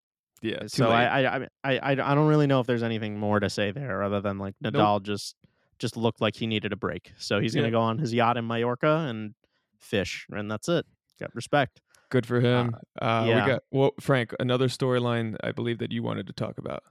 yeah. 0.41 0.67
So 0.67 0.89
I, 0.89 1.21
I, 1.21 1.35
I 1.35 1.47
I 1.63 1.91
I 1.91 1.95
don't 1.95 2.27
really 2.27 2.47
know 2.47 2.59
if 2.59 2.67
there's 2.67 2.83
anything 2.83 3.17
more 3.17 3.39
to 3.39 3.49
say 3.49 3.71
there 3.71 4.03
other 4.03 4.21
than 4.21 4.37
like 4.37 4.55
Nadal 4.63 4.95
nope. 4.95 5.03
just 5.03 5.35
just 5.79 5.97
looked 5.97 6.21
like 6.21 6.35
he 6.35 6.47
needed 6.47 6.73
a 6.73 6.77
break. 6.77 7.11
So 7.17 7.39
he's 7.39 7.55
gonna 7.55 7.71
go 7.71 7.81
on 7.81 7.97
his 7.97 8.13
yacht 8.13 8.37
in 8.37 8.47
Mallorca 8.47 9.07
and 9.09 9.33
fish, 9.79 10.25
and 10.31 10.49
that's 10.49 10.69
it. 10.69 10.85
Got 11.19 11.33
respect. 11.35 11.81
Good 12.09 12.25
for 12.25 12.39
him. 12.39 12.75
Uh, 13.01 13.03
uh, 13.03 13.25
yeah. 13.27 13.45
We 13.45 13.51
got 13.51 13.63
well, 13.71 13.91
Frank. 13.99 14.33
Another 14.39 14.67
storyline 14.67 15.35
I 15.43 15.51
believe 15.51 15.79
that 15.79 15.91
you 15.91 16.03
wanted 16.03 16.27
to 16.27 16.33
talk 16.33 16.57
about. 16.57 16.83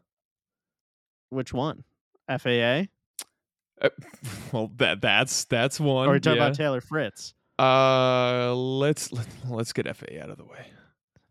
Which 1.30 1.52
one? 1.52 1.84
FAA. 2.28 2.84
Uh, 3.80 3.88
well, 4.52 4.70
that 4.76 5.00
that's 5.00 5.44
that's 5.44 5.80
one. 5.80 6.08
Or 6.08 6.14
you 6.14 6.20
talking 6.20 6.38
yeah. 6.38 6.46
about 6.46 6.56
Taylor 6.56 6.80
Fritz? 6.80 7.34
Uh, 7.58 8.54
let's 8.54 9.12
let, 9.12 9.26
us 9.26 9.34
let 9.48 9.60
us 9.60 9.72
get 9.72 9.96
FAA 9.96 10.22
out 10.22 10.30
of 10.30 10.36
the 10.36 10.44
way. 10.44 10.66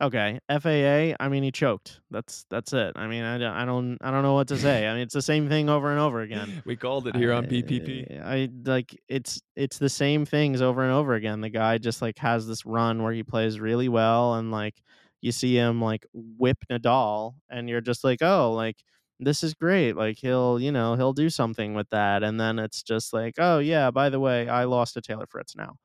Okay, 0.01 0.39
FAA. 0.49 1.15
I 1.23 1.29
mean, 1.29 1.41
he 1.43 1.51
choked. 1.51 2.01
That's 2.11 2.45
that's 2.49 2.73
it. 2.73 2.93
I 2.97 3.07
mean, 3.07 3.23
I, 3.23 3.37
don't- 3.37 3.53
I 3.53 3.63
don't 3.63 3.97
I 4.01 4.11
don't 4.11 4.23
know 4.23 4.33
what 4.33 4.49
to 4.49 4.57
say. 4.67 4.87
I 4.87 4.93
mean, 4.93 5.03
it's 5.03 5.13
the 5.13 5.21
same 5.21 5.47
thing 5.47 5.69
over 5.69 5.89
and 5.89 5.99
over 5.99 6.21
again. 6.21 6.61
We 6.65 6.75
called 6.75 7.07
it 7.07 7.15
here 7.15 7.31
on 7.31 7.45
I- 7.45 7.47
PPP. 7.47 8.21
I 8.25 8.49
like 8.65 8.99
it's 9.07 9.41
it's 9.55 9.77
the 9.77 9.87
same 9.89 10.25
things 10.25 10.61
over 10.61 10.83
and 10.83 10.91
over 10.91 11.13
again. 11.13 11.39
The 11.39 11.49
guy 11.49 11.77
just 11.77 12.01
like 12.01 12.17
has 12.19 12.45
this 12.45 12.65
run 12.65 13.03
where 13.03 13.13
he 13.13 13.23
plays 13.23 13.59
really 13.59 13.87
well, 13.87 14.33
and 14.35 14.51
like 14.51 14.75
you 15.21 15.31
see 15.31 15.55
him 15.55 15.81
like 15.81 16.05
whip 16.13 16.57
Nadal, 16.69 17.35
and 17.49 17.69
you're 17.69 17.79
just 17.81 18.03
like, 18.03 18.21
oh, 18.21 18.51
like 18.51 18.75
this 19.21 19.43
is 19.43 19.53
great. 19.53 19.95
Like 19.95 20.17
he'll 20.17 20.59
you 20.59 20.73
know 20.73 20.95
he'll 20.95 21.13
do 21.13 21.29
something 21.29 21.73
with 21.73 21.89
that, 21.91 22.21
and 22.21 22.37
then 22.37 22.59
it's 22.59 22.83
just 22.83 23.13
like, 23.13 23.35
oh 23.37 23.59
yeah, 23.59 23.91
by 23.91 24.09
the 24.09 24.19
way, 24.19 24.49
I 24.49 24.65
lost 24.65 24.95
to 24.95 25.01
Taylor 25.01 25.25
Fritz 25.29 25.55
now. 25.55 25.77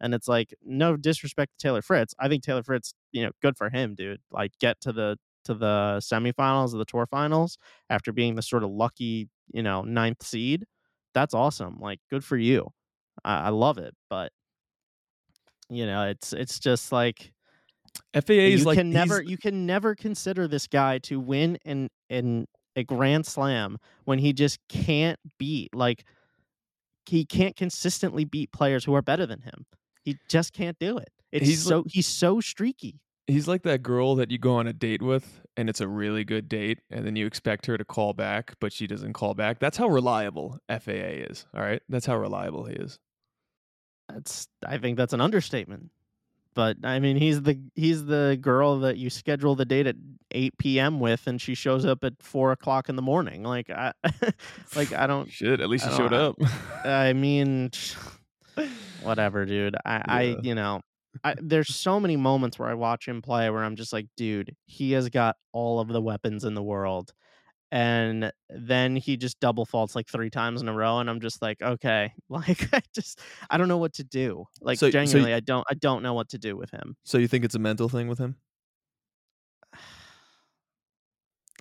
And 0.00 0.14
it's 0.14 0.28
like 0.28 0.54
no 0.64 0.96
disrespect 0.96 1.52
to 1.58 1.66
Taylor 1.66 1.82
Fritz. 1.82 2.14
I 2.18 2.28
think 2.28 2.42
Taylor 2.42 2.62
Fritz, 2.62 2.94
you 3.12 3.24
know, 3.24 3.32
good 3.42 3.56
for 3.56 3.70
him, 3.70 3.94
dude. 3.94 4.20
Like 4.30 4.52
get 4.60 4.80
to 4.82 4.92
the 4.92 5.18
to 5.44 5.54
the 5.54 5.98
semifinals 6.00 6.72
of 6.72 6.78
the 6.78 6.84
tour 6.84 7.06
finals 7.06 7.58
after 7.90 8.12
being 8.12 8.34
the 8.34 8.42
sort 8.42 8.62
of 8.62 8.70
lucky, 8.70 9.28
you 9.52 9.62
know, 9.62 9.82
ninth 9.82 10.22
seed. 10.22 10.64
That's 11.14 11.34
awesome. 11.34 11.78
Like 11.80 12.00
good 12.10 12.24
for 12.24 12.36
you. 12.36 12.68
I, 13.24 13.46
I 13.46 13.48
love 13.48 13.78
it. 13.78 13.94
But 14.08 14.30
you 15.70 15.86
know, 15.86 16.06
it's 16.08 16.32
it's 16.32 16.58
just 16.58 16.92
like 16.92 17.32
FAA 18.14 18.32
is 18.32 18.60
you 18.60 18.66
like 18.66 18.78
can 18.78 18.90
never 18.90 19.22
you 19.22 19.36
can 19.36 19.66
never 19.66 19.94
consider 19.94 20.48
this 20.48 20.66
guy 20.66 20.98
to 20.98 21.18
win 21.20 21.58
in 21.64 21.88
in 22.08 22.46
a 22.76 22.84
grand 22.84 23.26
slam 23.26 23.78
when 24.04 24.18
he 24.18 24.32
just 24.32 24.58
can't 24.68 25.18
beat 25.38 25.74
like 25.74 26.04
he 27.06 27.24
can't 27.24 27.56
consistently 27.56 28.24
beat 28.24 28.52
players 28.52 28.84
who 28.84 28.94
are 28.94 29.02
better 29.02 29.26
than 29.26 29.40
him. 29.40 29.66
He 30.08 30.18
just 30.28 30.52
can't 30.54 30.78
do 30.78 30.96
it. 30.98 31.10
It's 31.32 31.46
He's 31.46 31.62
so 31.62 31.84
he's 31.86 32.06
so 32.06 32.40
streaky. 32.40 33.00
he's 33.26 33.46
like 33.46 33.62
that 33.62 33.82
girl 33.82 34.14
that 34.16 34.30
you 34.30 34.38
go 34.38 34.54
on 34.56 34.66
a 34.66 34.72
date 34.72 35.02
with 35.02 35.42
and 35.56 35.68
it's 35.68 35.82
a 35.82 35.88
really 35.88 36.24
good 36.24 36.48
date 36.48 36.78
and 36.90 37.04
then 37.06 37.14
you 37.16 37.26
expect 37.26 37.66
her 37.66 37.76
to 37.76 37.84
call 37.84 38.14
back 38.14 38.54
but 38.60 38.72
she 38.72 38.86
doesn't 38.86 39.12
call 39.12 39.34
back 39.34 39.58
that's 39.58 39.76
how 39.76 39.86
reliable 39.88 40.58
faa 40.70 41.28
is 41.30 41.46
all 41.54 41.60
right 41.60 41.82
that's 41.90 42.06
how 42.06 42.16
reliable 42.16 42.64
he 42.64 42.74
is 42.76 42.98
That's 44.08 44.48
I 44.66 44.78
think 44.78 44.96
that's 44.96 45.12
an 45.12 45.20
understatement. 45.20 45.90
But 46.54 46.78
I 46.82 46.98
mean, 46.98 47.16
he's 47.18 47.42
the 47.42 47.60
he's 47.74 48.06
the 48.06 48.38
girl 48.40 48.80
that 48.80 48.96
you 48.96 49.10
schedule 49.10 49.54
the 49.54 49.66
date 49.66 49.86
at 49.86 49.96
eight 50.32 50.56
p.m. 50.58 50.98
with, 50.98 51.26
and 51.28 51.38
she 51.40 51.54
shows 51.54 51.84
up 51.84 52.02
at 52.02 52.14
four 52.20 52.50
o'clock 52.52 52.88
in 52.88 52.96
the 52.96 53.02
morning. 53.02 53.44
Like 53.44 53.68
I, 53.70 53.92
like 54.74 54.92
I 54.92 55.06
don't. 55.06 55.30
shit 55.30 55.60
at 55.60 55.68
least 55.68 55.86
I 55.86 55.90
he 55.90 55.96
showed 55.96 56.14
up 56.14 56.36
I 56.84 57.12
mean, 57.24 57.70
whatever, 59.02 59.44
dude. 59.46 59.76
I, 59.84 60.02
I, 60.08 60.22
you 60.42 60.54
know, 60.54 60.80
I, 61.24 61.34
there's 61.40 61.74
so 61.74 61.98
many 61.98 62.16
moments 62.16 62.58
where 62.58 62.68
I 62.68 62.74
watch 62.74 63.08
him 63.08 63.22
play 63.22 63.48
where 63.50 63.64
I'm 63.64 63.76
just 63.76 63.92
like, 63.92 64.06
dude, 64.16 64.54
he 64.66 64.92
has 64.92 65.08
got 65.08 65.36
all 65.52 65.80
of 65.80 65.88
the 65.88 66.00
weapons 66.02 66.44
in 66.44 66.54
the 66.54 66.62
world. 66.62 67.12
And 67.70 68.32
then 68.48 68.96
he 68.96 69.18
just 69.18 69.38
double 69.40 69.66
faults 69.66 69.94
like 69.94 70.08
three 70.08 70.30
times 70.30 70.62
in 70.62 70.68
a 70.68 70.72
row, 70.72 71.00
and 71.00 71.10
I'm 71.10 71.20
just 71.20 71.42
like, 71.42 71.60
okay, 71.60 72.12
like 72.30 72.66
I 72.72 72.80
just 72.94 73.20
I 73.50 73.58
don't 73.58 73.68
know 73.68 73.76
what 73.76 73.92
to 73.94 74.04
do. 74.04 74.44
Like 74.62 74.78
So- 74.78 74.86
so 74.90 74.98
y- 74.98 75.04
genuinely, 75.04 75.34
I 75.34 75.40
don't 75.40 75.66
I 75.70 75.74
don't 75.74 76.02
know 76.02 76.14
what 76.14 76.30
to 76.30 76.38
do 76.38 76.56
with 76.56 76.70
him. 76.70 76.96
So 77.04 77.18
you 77.18 77.28
think 77.28 77.44
it's 77.44 77.54
a 77.54 77.58
mental 77.58 77.88
thing 77.90 78.08
with 78.08 78.18
him? 78.18 78.36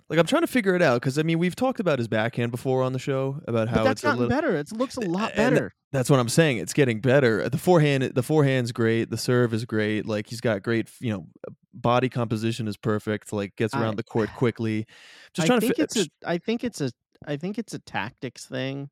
Like 0.09 0.19
I'm 0.19 0.25
trying 0.25 0.43
to 0.43 0.47
figure 0.47 0.73
it 0.75 0.81
out 0.81 1.01
because 1.01 1.17
I 1.19 1.23
mean 1.23 1.37
we've 1.39 1.55
talked 1.55 1.79
about 1.79 1.99
his 1.99 2.07
backhand 2.07 2.51
before 2.51 2.81
on 2.83 2.93
the 2.93 2.99
show 2.99 3.41
about 3.47 3.67
how 3.67 3.77
But 3.77 3.83
that's 3.83 3.91
it's 3.99 4.03
a 4.03 4.07
gotten 4.07 4.19
little. 4.21 4.35
better. 4.35 4.55
It 4.55 4.71
looks 4.71 4.95
a 4.95 5.01
lot 5.01 5.35
better. 5.35 5.73
That's 5.91 6.09
what 6.09 6.19
I'm 6.19 6.29
saying. 6.29 6.57
It's 6.57 6.73
getting 6.73 7.01
better. 7.01 7.47
The 7.49 7.57
forehand, 7.57 8.03
the 8.03 8.23
forehand's 8.23 8.71
great. 8.71 9.09
The 9.09 9.17
serve 9.17 9.53
is 9.53 9.65
great. 9.65 10.05
Like 10.05 10.27
he's 10.27 10.41
got 10.41 10.63
great, 10.63 10.89
you 10.99 11.11
know, 11.11 11.27
uh, 11.47 11.51
body 11.73 12.07
composition 12.09 12.67
is 12.67 12.77
perfect. 12.77 13.33
Like 13.33 13.55
gets 13.57 13.73
I- 13.73 13.81
around 13.81 13.97
the 13.97 14.03
court 14.03 14.29
quickly. 14.37 14.85
Just 15.33 15.45
I 15.45 15.47
trying 15.47 15.61
think 15.61 15.75
to. 15.75 15.81
it's 15.83 15.97
a 15.97 16.07
I 16.25 16.37
think 16.37 16.63
it's 16.63 16.79
a 16.81 16.91
I 17.25 17.35
think 17.37 17.57
it's 17.57 17.73
a 17.73 17.79
tactics 17.79 18.45
thing. 18.45 18.89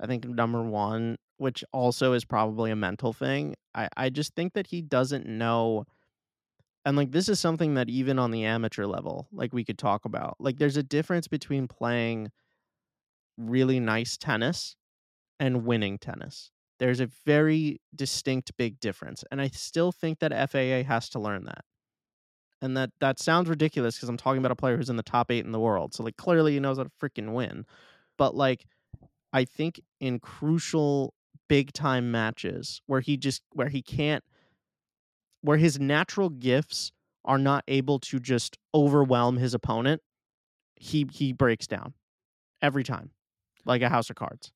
I 0.00 0.06
think 0.06 0.26
number 0.26 0.62
one, 0.62 1.16
which 1.38 1.64
also 1.72 2.12
is 2.12 2.24
probably 2.24 2.70
a 2.72 2.76
mental 2.76 3.12
thing. 3.12 3.54
I, 3.74 3.88
I 3.96 4.10
just 4.10 4.34
think 4.34 4.52
that 4.54 4.66
he 4.66 4.82
doesn't 4.82 5.26
know 5.26 5.86
and 6.84 6.96
like 6.96 7.12
this 7.12 7.28
is 7.28 7.38
something 7.40 7.74
that 7.74 7.88
even 7.88 8.18
on 8.18 8.30
the 8.30 8.44
amateur 8.44 8.86
level, 8.86 9.28
like 9.32 9.52
we 9.52 9.64
could 9.64 9.78
talk 9.78 10.04
about. 10.04 10.36
Like 10.38 10.58
there's 10.58 10.76
a 10.76 10.82
difference 10.82 11.28
between 11.28 11.68
playing 11.68 12.30
really 13.36 13.80
nice 13.80 14.16
tennis 14.16 14.76
and 15.38 15.64
winning 15.64 15.98
tennis. 15.98 16.50
There's 16.78 17.00
a 17.00 17.08
very 17.24 17.80
distinct 17.94 18.56
big 18.56 18.80
difference. 18.80 19.22
And 19.30 19.40
I 19.40 19.48
still 19.48 19.92
think 19.92 20.18
that 20.18 20.50
FAA 20.50 20.82
has 20.88 21.08
to 21.10 21.20
learn 21.20 21.44
that 21.44 21.64
and 22.62 22.76
that 22.76 22.90
that 23.00 23.18
sounds 23.18 23.48
ridiculous 23.48 23.96
because 23.96 24.08
I'm 24.08 24.16
talking 24.16 24.38
about 24.38 24.52
a 24.52 24.56
player 24.56 24.76
who's 24.76 24.88
in 24.88 24.96
the 24.96 25.02
top 25.02 25.30
eight 25.30 25.44
in 25.44 25.52
the 25.52 25.60
world. 25.60 25.92
So 25.92 26.04
like 26.04 26.16
clearly 26.16 26.52
he 26.52 26.60
knows 26.60 26.78
how 26.78 26.84
to 26.84 26.90
freaking 27.02 27.32
win, 27.34 27.66
but 28.16 28.34
like 28.34 28.64
I 29.32 29.44
think 29.44 29.80
in 30.00 30.20
crucial 30.20 31.12
big 31.48 31.72
time 31.72 32.10
matches 32.10 32.80
where 32.86 33.00
he 33.00 33.16
just 33.16 33.42
where 33.52 33.68
he 33.68 33.82
can't 33.82 34.24
where 35.42 35.58
his 35.58 35.78
natural 35.78 36.30
gifts 36.30 36.92
are 37.24 37.38
not 37.38 37.64
able 37.68 37.98
to 38.00 38.18
just 38.18 38.58
overwhelm 38.74 39.36
his 39.36 39.54
opponent, 39.54 40.02
he 40.76 41.06
he 41.12 41.32
breaks 41.32 41.66
down 41.66 41.94
every 42.62 42.84
time 42.84 43.10
like 43.64 43.82
a 43.82 43.88
house 43.88 44.10
of 44.10 44.16
cards. 44.16 44.52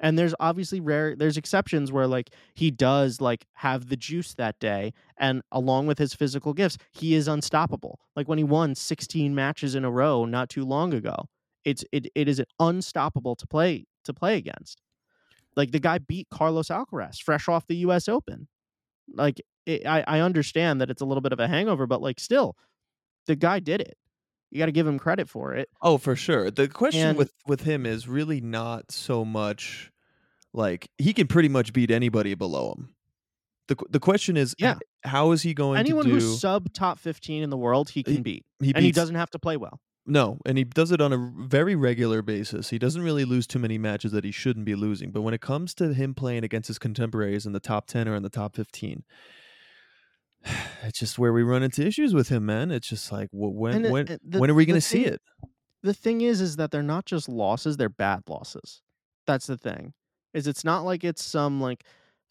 And 0.00 0.18
there's 0.18 0.34
obviously 0.40 0.80
rare 0.80 1.14
there's 1.16 1.36
exceptions 1.36 1.92
where 1.92 2.06
like 2.06 2.30
he 2.54 2.70
does 2.70 3.20
like 3.20 3.46
have 3.54 3.88
the 3.88 3.96
juice 3.96 4.34
that 4.34 4.58
day 4.58 4.92
and 5.16 5.42
along 5.52 5.86
with 5.86 5.98
his 5.98 6.14
physical 6.14 6.52
gifts, 6.52 6.78
he 6.92 7.14
is 7.14 7.28
unstoppable. 7.28 8.00
Like 8.16 8.28
when 8.28 8.38
he 8.38 8.44
won 8.44 8.74
16 8.74 9.34
matches 9.34 9.74
in 9.74 9.84
a 9.84 9.90
row 9.90 10.24
not 10.24 10.48
too 10.48 10.64
long 10.64 10.92
ago. 10.94 11.16
It's 11.64 11.84
it 11.92 12.08
it 12.14 12.28
is 12.28 12.42
unstoppable 12.60 13.36
to 13.36 13.46
play 13.46 13.86
to 14.04 14.12
play 14.12 14.36
against. 14.36 14.82
Like 15.56 15.72
the 15.72 15.80
guy 15.80 15.98
beat 15.98 16.28
Carlos 16.30 16.68
Alcaraz 16.68 17.22
fresh 17.22 17.48
off 17.48 17.66
the 17.66 17.76
US 17.76 18.08
Open. 18.08 18.48
Like 19.12 19.40
it, 19.66 19.86
I 19.86 20.04
I 20.06 20.20
understand 20.20 20.80
that 20.80 20.90
it's 20.90 21.02
a 21.02 21.04
little 21.04 21.20
bit 21.20 21.32
of 21.32 21.40
a 21.40 21.48
hangover 21.48 21.86
but 21.86 22.00
like 22.02 22.20
still 22.20 22.56
the 23.26 23.36
guy 23.36 23.58
did 23.60 23.80
it. 23.80 23.96
You 24.50 24.58
got 24.58 24.66
to 24.66 24.72
give 24.72 24.86
him 24.86 24.98
credit 24.98 25.28
for 25.28 25.54
it. 25.54 25.68
Oh, 25.82 25.98
for 25.98 26.14
sure. 26.14 26.50
The 26.50 26.68
question 26.68 27.08
And- 27.08 27.18
with 27.18 27.32
with 27.46 27.62
him 27.62 27.86
is 27.86 28.06
really 28.06 28.40
not 28.40 28.92
so 28.92 29.24
much 29.24 29.90
like 30.52 30.88
he 30.98 31.12
can 31.12 31.26
pretty 31.26 31.48
much 31.48 31.72
beat 31.72 31.90
anybody 31.90 32.34
below 32.34 32.72
him. 32.76 32.94
the 33.68 33.76
The 33.90 33.98
question 34.00 34.36
is, 34.36 34.54
Yeah. 34.58 34.76
how 35.04 35.32
is 35.32 35.42
he 35.42 35.54
going 35.54 35.78
Anyone 35.78 36.04
to 36.04 36.10
do? 36.10 36.14
Anyone 36.16 36.30
who's 36.30 36.40
sub 36.40 36.72
top 36.74 36.98
15 36.98 37.42
in 37.42 37.50
the 37.50 37.56
world, 37.56 37.90
he 37.90 38.02
can 38.02 38.22
beat. 38.22 38.44
he 38.60 38.72
And 38.74 38.84
he 38.84 38.92
doesn't 38.92 39.14
have 39.16 39.30
to 39.30 39.38
play 39.38 39.56
well. 39.56 39.80
No, 40.06 40.38
and 40.44 40.58
he 40.58 40.64
does 40.64 40.92
it 40.92 41.00
on 41.00 41.14
a 41.14 41.32
very 41.48 41.74
regular 41.74 42.20
basis. 42.20 42.68
He 42.68 42.78
doesn't 42.78 43.00
really 43.00 43.24
lose 43.24 43.46
too 43.46 43.58
many 43.58 43.78
matches 43.78 44.12
that 44.12 44.22
he 44.22 44.30
shouldn't 44.32 44.66
be 44.66 44.74
losing. 44.74 45.10
But 45.12 45.22
when 45.22 45.32
it 45.32 45.40
comes 45.40 45.72
to 45.76 45.94
him 45.94 46.12
playing 46.14 46.44
against 46.44 46.68
his 46.68 46.78
contemporaries 46.78 47.46
in 47.46 47.52
the 47.52 47.58
top 47.60 47.86
10 47.86 48.06
or 48.06 48.14
in 48.14 48.22
the 48.22 48.28
top 48.28 48.54
15, 48.54 49.02
it's 50.82 50.98
just 50.98 51.18
where 51.18 51.32
we 51.32 51.42
run 51.42 51.62
into 51.62 51.86
issues 51.86 52.14
with 52.14 52.28
him, 52.28 52.46
man. 52.46 52.70
It's 52.70 52.88
just 52.88 53.10
like, 53.12 53.28
wh- 53.30 53.54
when 53.54 53.74
And, 53.76 53.86
uh, 53.86 53.90
when 53.90 54.08
uh, 54.08 54.18
the- 54.26 54.38
when 54.38 54.50
are 54.50 54.54
we 54.54 54.66
going 54.66 54.76
to 54.76 54.80
see 54.80 55.04
it? 55.04 55.20
the 55.82 55.94
thing 55.94 56.22
is 56.22 56.40
is 56.40 56.56
that 56.56 56.70
they're 56.70 56.82
not 56.82 57.04
just 57.04 57.28
losses 57.28 57.76
they're 57.76 57.88
bad 57.90 58.22
losses. 58.28 58.80
That's 59.26 59.46
the 59.46 59.58
thing 59.58 59.92
is 60.32 60.46
it's 60.46 60.64
not 60.64 60.84
like 60.84 61.04
it's 61.04 61.22
some 61.22 61.60
like 61.60 61.84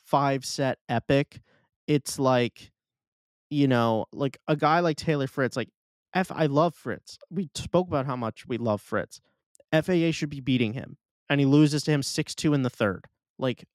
five 0.04 0.44
set 0.44 0.80
epic. 0.90 1.42
It's 1.88 2.18
like 2.20 2.72
you 3.50 3.68
know 3.68 4.06
like 4.12 4.38
a 4.48 4.56
guy 4.56 4.80
like 4.80 4.98
taylor 4.98 5.28
fritz 5.28 5.56
like 5.56 5.70
f 6.16 6.32
i 6.32 6.48
love 6.48 6.74
fritz. 6.74 7.18
We 7.30 7.50
spoke 7.56 7.88
about 7.88 8.06
how 8.08 8.16
much 8.16 8.48
we 8.48 8.58
love 8.58 8.82
fritz. 8.82 9.22
Faa 9.72 10.12
should 10.12 10.30
be 10.30 10.40
beating 10.42 10.74
him 10.74 10.98
and 11.30 11.40
he 11.40 11.46
loses 11.46 11.84
to 11.84 11.92
him 11.92 12.02
6-2 12.02 12.54
in 12.56 12.64
the 12.64 12.70
third. 12.72 13.06
Like 13.38 13.66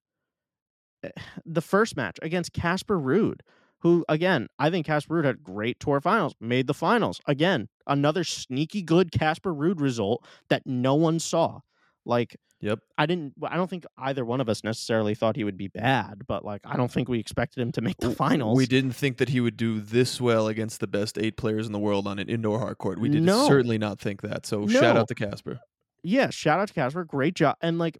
eh, 1.04 1.11
the 1.47 1.62
first 1.62 1.97
match 1.97 2.18
against 2.23 2.52
casper 2.52 2.99
ruud 2.99 3.40
who 3.80 4.04
again, 4.08 4.49
I 4.58 4.70
think 4.70 4.87
Casper 4.87 5.14
Ruud 5.23 5.25
had 5.25 5.42
great 5.42 5.78
tour 5.80 6.00
finals, 6.00 6.35
made 6.40 6.66
the 6.66 6.75
finals. 6.75 7.20
Again, 7.26 7.68
another 7.87 8.25
sneaky 8.25 8.82
good 8.82 9.12
Casper 9.12 9.54
Ruud 9.54 9.80
result 9.80 10.25
that 10.49 10.62
no 10.66 10.94
one 10.94 11.18
saw. 11.20 11.61
Like 12.04 12.37
Yep. 12.61 12.80
I 12.99 13.06
didn't 13.06 13.35
I 13.44 13.56
don't 13.56 13.70
think 13.70 13.85
either 13.97 14.25
one 14.25 14.40
of 14.40 14.49
us 14.49 14.64
necessarily 14.64 15.14
thought 15.14 15.37
he 15.37 15.44
would 15.44 15.56
be 15.56 15.68
bad, 15.68 16.23
but 16.26 16.44
like 16.44 16.61
I 16.64 16.76
don't 16.76 16.90
think 16.90 17.08
we 17.08 17.20
expected 17.20 17.61
him 17.62 17.70
to 17.73 17.80
make 17.80 17.99
the 17.99 18.11
finals. 18.11 18.56
We 18.56 18.66
didn't 18.66 18.92
think 18.92 19.18
that 19.18 19.28
he 19.28 19.40
would 19.40 19.56
do 19.56 19.78
this 19.80 20.20
well 20.20 20.49
against 20.49 20.80
the 20.80 20.88
best 20.88 21.18
eight 21.18 21.37
players 21.37 21.66
in 21.66 21.73
the 21.73 21.78
world 21.78 22.08
on 22.08 22.18
an 22.18 22.28
indoor 22.28 22.58
hard 22.58 22.78
court. 22.78 22.99
We 22.99 23.11
did 23.11 23.23
No. 23.23 23.47
certainly 23.47 23.78
not 23.78 24.00
think 24.00 24.23
that. 24.23 24.44
So 24.44 24.66
shout 24.66 24.97
out 24.97 25.06
to 25.06 25.14
Casper. 25.14 25.61
Yeah, 26.02 26.30
shout 26.30 26.58
out 26.58 26.66
to 26.68 26.75
Casper. 26.75 27.04
Great 27.04 27.35
job. 27.35 27.54
And 27.61 27.78
like 27.78 27.99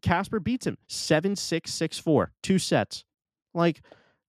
Casper 0.00 0.40
beats 0.40 0.66
him 0.66 0.78
7 0.86 1.36
6 1.36 1.70
6 1.70 1.98
4, 1.98 2.32
two 2.42 2.58
sets. 2.58 3.04
Like 3.52 3.82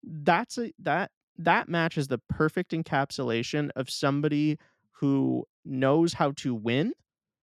that's 0.09 0.59
a 0.59 0.73
that 0.81 1.11
that 1.37 1.69
match 1.69 1.97
is 1.97 2.09
the 2.09 2.19
perfect 2.29 2.73
encapsulation 2.73 3.71
of 3.77 3.88
somebody 3.91 4.59
who 4.93 5.45
knows 5.65 6.15
how 6.15 6.33
to 6.33 6.55
win 6.55 6.93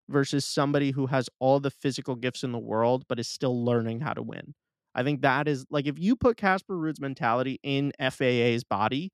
versus 0.09 0.45
somebody 0.45 0.91
who 0.91 1.07
has 1.07 1.29
all 1.39 1.61
the 1.61 1.71
physical 1.71 2.15
gifts 2.17 2.43
in 2.43 2.53
the 2.53 2.59
world 2.59 3.05
but 3.09 3.19
is 3.19 3.29
still 3.29 3.65
learning 3.65 4.01
how 4.01 4.13
to 4.13 4.23
win. 4.23 4.55
I 4.95 5.03
think 5.03 5.23
that 5.23 5.49
is 5.49 5.67
like 5.71 5.87
if 5.87 5.99
you 5.99 6.17
put 6.17 6.37
Casper 6.37 6.77
Ruud's 6.77 7.01
mentality 7.01 7.59
in 7.63 7.93
FAA's 7.99 8.65
body, 8.65 9.13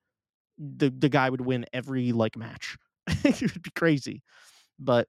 the 0.59 0.91
the 0.91 1.09
guy 1.09 1.31
would 1.31 1.41
win 1.41 1.67
every 1.73 2.13
like 2.13 2.37
match. 2.37 2.77
it 3.25 3.41
would 3.41 3.63
be 3.63 3.71
crazy. 3.75 4.23
But 4.79 5.09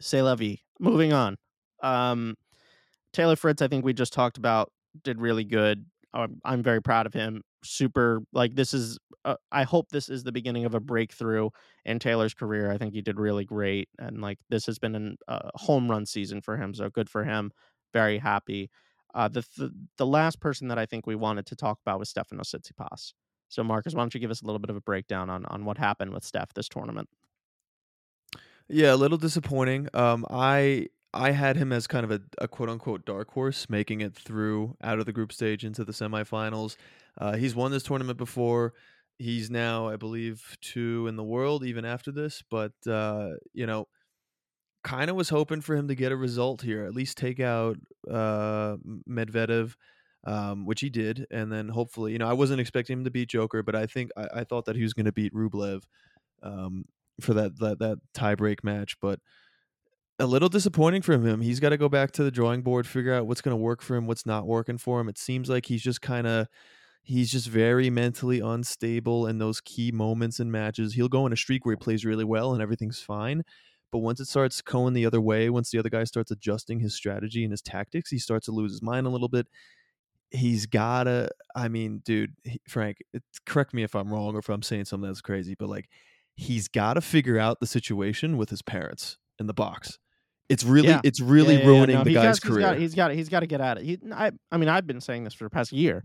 say 0.00 0.22
Levy. 0.22 0.62
Moving 0.78 1.12
on. 1.12 1.36
Um, 1.82 2.36
Taylor 3.12 3.36
Fritz, 3.36 3.62
I 3.62 3.68
think 3.68 3.84
we 3.84 3.94
just 3.94 4.12
talked 4.12 4.36
about, 4.36 4.70
did 5.02 5.20
really 5.20 5.44
good. 5.44 5.86
I'm, 6.20 6.40
I'm 6.44 6.62
very 6.62 6.82
proud 6.82 7.06
of 7.06 7.14
him. 7.14 7.42
Super, 7.64 8.22
like 8.32 8.54
this 8.54 8.74
is. 8.74 8.98
Uh, 9.24 9.34
I 9.50 9.64
hope 9.64 9.88
this 9.90 10.08
is 10.08 10.22
the 10.22 10.30
beginning 10.30 10.64
of 10.66 10.74
a 10.74 10.80
breakthrough 10.80 11.50
in 11.84 11.98
Taylor's 11.98 12.32
career. 12.32 12.70
I 12.70 12.78
think 12.78 12.94
he 12.94 13.02
did 13.02 13.18
really 13.18 13.44
great, 13.44 13.88
and 13.98 14.20
like 14.20 14.38
this 14.48 14.66
has 14.66 14.78
been 14.78 15.16
a 15.28 15.32
uh, 15.32 15.50
home 15.54 15.90
run 15.90 16.06
season 16.06 16.40
for 16.40 16.56
him. 16.56 16.74
So 16.74 16.88
good 16.90 17.10
for 17.10 17.24
him. 17.24 17.50
Very 17.92 18.18
happy. 18.18 18.70
Uh, 19.14 19.28
the, 19.28 19.44
the 19.56 19.72
the 19.98 20.06
last 20.06 20.40
person 20.40 20.68
that 20.68 20.78
I 20.78 20.86
think 20.86 21.06
we 21.06 21.16
wanted 21.16 21.46
to 21.46 21.56
talk 21.56 21.78
about 21.84 21.98
was 21.98 22.08
Stefano 22.08 22.42
Tsitsipas. 22.42 23.14
So 23.48 23.64
Marcus, 23.64 23.94
why 23.94 24.02
don't 24.02 24.14
you 24.14 24.20
give 24.20 24.30
us 24.30 24.42
a 24.42 24.46
little 24.46 24.58
bit 24.58 24.70
of 24.70 24.76
a 24.76 24.80
breakdown 24.80 25.30
on 25.30 25.44
on 25.46 25.64
what 25.64 25.78
happened 25.78 26.12
with 26.12 26.24
Steph 26.24 26.54
this 26.54 26.68
tournament? 26.68 27.08
Yeah, 28.68 28.94
a 28.94 28.96
little 28.96 29.18
disappointing. 29.18 29.88
Um, 29.94 30.26
I 30.28 30.88
I 31.14 31.30
had 31.30 31.56
him 31.56 31.72
as 31.72 31.86
kind 31.86 32.04
of 32.04 32.10
a, 32.10 32.20
a 32.38 32.48
quote 32.48 32.68
unquote 32.68 33.04
dark 33.04 33.30
horse, 33.30 33.68
making 33.70 34.00
it 34.00 34.14
through 34.14 34.76
out 34.82 34.98
of 34.98 35.06
the 35.06 35.12
group 35.12 35.32
stage 35.32 35.64
into 35.64 35.84
the 35.84 35.92
semifinals. 35.92 36.76
Uh, 37.18 37.36
he's 37.36 37.54
won 37.54 37.70
this 37.70 37.82
tournament 37.82 38.18
before. 38.18 38.74
He's 39.18 39.50
now, 39.50 39.88
I 39.88 39.96
believe, 39.96 40.56
two 40.60 41.06
in 41.06 41.16
the 41.16 41.24
world 41.24 41.64
even 41.64 41.84
after 41.84 42.12
this. 42.12 42.42
But 42.50 42.72
uh, 42.86 43.30
you 43.54 43.66
know, 43.66 43.88
kind 44.84 45.10
of 45.10 45.16
was 45.16 45.30
hoping 45.30 45.62
for 45.62 45.74
him 45.74 45.88
to 45.88 45.94
get 45.94 46.12
a 46.12 46.16
result 46.16 46.62
here, 46.62 46.84
at 46.84 46.94
least 46.94 47.16
take 47.16 47.40
out 47.40 47.76
uh, 48.10 48.76
Medvedev. 49.08 49.74
Um, 50.28 50.64
which 50.66 50.80
he 50.80 50.90
did, 50.90 51.24
and 51.30 51.52
then 51.52 51.68
hopefully, 51.68 52.10
you 52.10 52.18
know, 52.18 52.28
I 52.28 52.32
wasn't 52.32 52.60
expecting 52.60 52.98
him 52.98 53.04
to 53.04 53.12
beat 53.12 53.28
Joker, 53.28 53.62
but 53.62 53.76
I 53.76 53.86
think 53.86 54.10
I, 54.16 54.40
I 54.40 54.44
thought 54.44 54.64
that 54.64 54.74
he 54.74 54.82
was 54.82 54.92
going 54.92 55.06
to 55.06 55.12
beat 55.12 55.32
Rublev 55.32 55.84
um, 56.42 56.86
for 57.20 57.32
that 57.34 57.56
that 57.60 57.78
that 57.78 57.98
tiebreak 58.12 58.64
match. 58.64 58.96
But 59.00 59.20
a 60.18 60.26
little 60.26 60.48
disappointing 60.48 61.02
for 61.02 61.14
him. 61.14 61.40
He's 61.40 61.60
got 61.60 61.70
to 61.70 61.76
go 61.76 61.88
back 61.88 62.10
to 62.12 62.24
the 62.24 62.30
drawing 62.30 62.62
board, 62.62 62.86
figure 62.86 63.12
out 63.12 63.26
what's 63.26 63.42
going 63.42 63.52
to 63.52 63.62
work 63.62 63.82
for 63.82 63.96
him, 63.96 64.06
what's 64.06 64.26
not 64.26 64.46
working 64.46 64.78
for 64.78 65.00
him. 65.00 65.08
It 65.08 65.18
seems 65.18 65.48
like 65.48 65.66
he's 65.66 65.82
just 65.82 66.00
kind 66.00 66.26
of 66.26 66.48
he's 67.02 67.30
just 67.30 67.46
very 67.48 67.88
mentally 67.90 68.40
unstable 68.40 69.26
in 69.26 69.38
those 69.38 69.60
key 69.60 69.92
moments 69.92 70.40
in 70.40 70.50
matches. 70.50 70.94
He'll 70.94 71.08
go 71.08 71.26
in 71.26 71.32
a 71.32 71.36
streak 71.36 71.64
where 71.64 71.74
he 71.74 71.76
plays 71.76 72.04
really 72.04 72.24
well 72.24 72.52
and 72.52 72.62
everything's 72.62 73.00
fine. 73.00 73.44
But 73.92 73.98
once 73.98 74.18
it 74.18 74.26
starts 74.26 74.60
going 74.62 74.94
the 74.94 75.06
other 75.06 75.20
way, 75.20 75.48
once 75.48 75.70
the 75.70 75.78
other 75.78 75.90
guy 75.90 76.04
starts 76.04 76.30
adjusting 76.30 76.80
his 76.80 76.94
strategy 76.94 77.44
and 77.44 77.52
his 77.52 77.62
tactics, 77.62 78.10
he 78.10 78.18
starts 78.18 78.46
to 78.46 78.52
lose 78.52 78.72
his 78.72 78.82
mind 78.82 79.06
a 79.06 79.10
little 79.10 79.28
bit. 79.28 79.46
He's 80.30 80.66
gotta, 80.66 81.28
I 81.54 81.68
mean, 81.68 82.02
dude, 82.04 82.34
Frank, 82.68 82.98
correct 83.44 83.72
me 83.72 83.84
if 83.84 83.94
I'm 83.94 84.12
wrong 84.12 84.34
or 84.34 84.40
if 84.40 84.48
I'm 84.48 84.62
saying 84.62 84.86
something 84.86 85.08
that's 85.08 85.20
crazy, 85.20 85.54
but 85.56 85.68
like, 85.68 85.88
he's 86.34 86.66
got 86.66 86.94
to 86.94 87.00
figure 87.00 87.38
out 87.38 87.60
the 87.60 87.66
situation 87.66 88.36
with 88.36 88.50
his 88.50 88.62
parents 88.62 89.16
in 89.38 89.46
the 89.46 89.54
box 89.54 89.98
it's 90.48 90.64
really 90.64 90.88
Yeah. 90.88 91.00
it's 91.04 91.20
really 91.20 91.54
Yeah, 91.54 91.60
yeah, 91.60 91.64
yeah, 91.64 91.70
ruining 91.70 91.96
no, 91.96 92.04
the 92.04 92.10
he 92.10 92.14
guy's 92.14 92.40
career. 92.40 92.74
He's 92.74 92.94
got, 92.94 93.10
he's 93.12 93.28
got, 93.28 93.40
to 93.40 93.46
get 93.46 93.60
at 93.60 93.78
it. 93.78 93.84
He, 93.84 93.98
I, 94.12 94.30
I 94.52 94.56
mean, 94.56 94.68
I've 94.68 94.86
been 94.86 95.00
saying 95.00 95.24
this 95.24 95.34
for 95.34 95.44
the 95.44 95.50
past 95.50 95.72
year. 95.72 96.04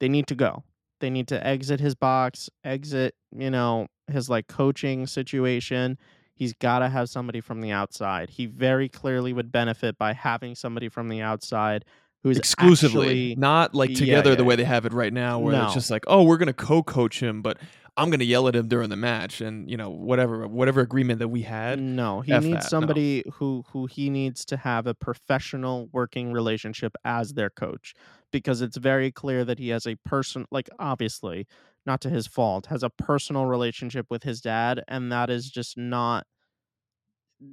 They 0.00 0.08
need 0.08 0.26
to 0.28 0.34
go. 0.34 0.64
They 1.00 1.10
need 1.10 1.28
to 1.28 1.46
exit 1.46 1.80
his 1.80 1.94
box, 1.94 2.48
exit, 2.64 3.14
you 3.36 3.50
know, 3.50 3.88
his 4.10 4.28
like 4.28 4.46
coaching 4.46 5.06
situation. 5.06 5.98
He's 6.34 6.52
got 6.54 6.80
to 6.80 6.88
have 6.88 7.08
somebody 7.08 7.40
from 7.40 7.60
the 7.60 7.70
outside. 7.70 8.30
He 8.30 8.46
very 8.46 8.88
clearly 8.88 9.32
would 9.32 9.52
benefit 9.52 9.98
by 9.98 10.14
having 10.14 10.54
somebody 10.54 10.88
from 10.88 11.08
the 11.08 11.20
outside 11.20 11.84
who's 12.24 12.38
exclusively, 12.38 13.04
actually- 13.32 13.34
not 13.36 13.74
like 13.74 13.94
together 13.94 14.30
yeah, 14.30 14.36
the 14.36 14.44
way 14.44 14.56
they 14.56 14.64
have 14.64 14.86
it 14.86 14.92
right 14.94 15.12
now, 15.12 15.38
where 15.38 15.52
No. 15.52 15.66
it's 15.66 15.74
just 15.74 15.90
like, 15.90 16.04
oh, 16.06 16.22
we're 16.22 16.38
gonna 16.38 16.54
co-coach 16.54 17.22
him, 17.22 17.42
but 17.42 17.58
I'm 17.96 18.10
gonna 18.10 18.24
yell 18.24 18.48
at 18.48 18.56
him 18.56 18.66
during 18.68 18.90
the 18.90 18.96
match, 18.96 19.40
and 19.40 19.70
you 19.70 19.76
know, 19.76 19.90
whatever, 19.90 20.48
whatever 20.48 20.80
agreement 20.80 21.20
that 21.20 21.28
we 21.28 21.42
had. 21.42 21.78
No, 21.78 22.20
he 22.22 22.32
F 22.32 22.42
needs 22.42 22.54
that, 22.54 22.62
no. 22.64 22.68
somebody 22.68 23.22
who 23.34 23.64
who 23.68 23.86
he 23.86 24.10
needs 24.10 24.44
to 24.46 24.56
have 24.56 24.86
a 24.86 24.94
professional 24.94 25.88
working 25.92 26.32
relationship 26.32 26.96
as 27.04 27.34
their 27.34 27.50
coach 27.50 27.94
because 28.32 28.60
it's 28.62 28.76
very 28.76 29.12
clear 29.12 29.44
that 29.44 29.58
he 29.60 29.68
has 29.68 29.86
a 29.86 29.94
person 30.04 30.44
like 30.50 30.68
obviously 30.78 31.46
not 31.86 32.00
to 32.00 32.10
his 32.10 32.26
fault 32.26 32.66
has 32.66 32.82
a 32.82 32.90
personal 32.90 33.46
relationship 33.46 34.06
with 34.10 34.22
his 34.24 34.40
dad 34.40 34.82
and 34.88 35.12
that 35.12 35.30
is 35.30 35.50
just 35.50 35.76
not 35.76 36.26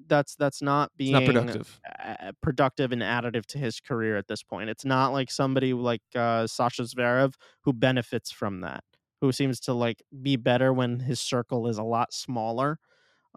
that's 0.07 0.35
that's 0.35 0.61
not 0.61 0.91
being 0.97 1.13
not 1.13 1.25
productive. 1.25 1.79
uh, 2.03 2.31
productive 2.41 2.91
and 2.91 3.01
additive 3.01 3.45
to 3.47 3.57
his 3.57 3.79
career 3.79 4.17
at 4.17 4.27
this 4.27 4.43
point. 4.43 4.69
It's 4.69 4.85
not 4.85 5.11
like 5.11 5.31
somebody 5.31 5.73
like 5.73 6.01
uh, 6.15 6.47
Sasha 6.47 6.83
Zverev 6.83 7.33
who 7.61 7.73
benefits 7.73 8.31
from 8.31 8.61
that, 8.61 8.83
who 9.21 9.31
seems 9.31 9.59
to 9.61 9.73
like 9.73 10.03
be 10.21 10.35
better 10.35 10.73
when 10.73 10.99
his 10.99 11.19
circle 11.19 11.67
is 11.67 11.77
a 11.77 11.83
lot 11.83 12.13
smaller, 12.13 12.79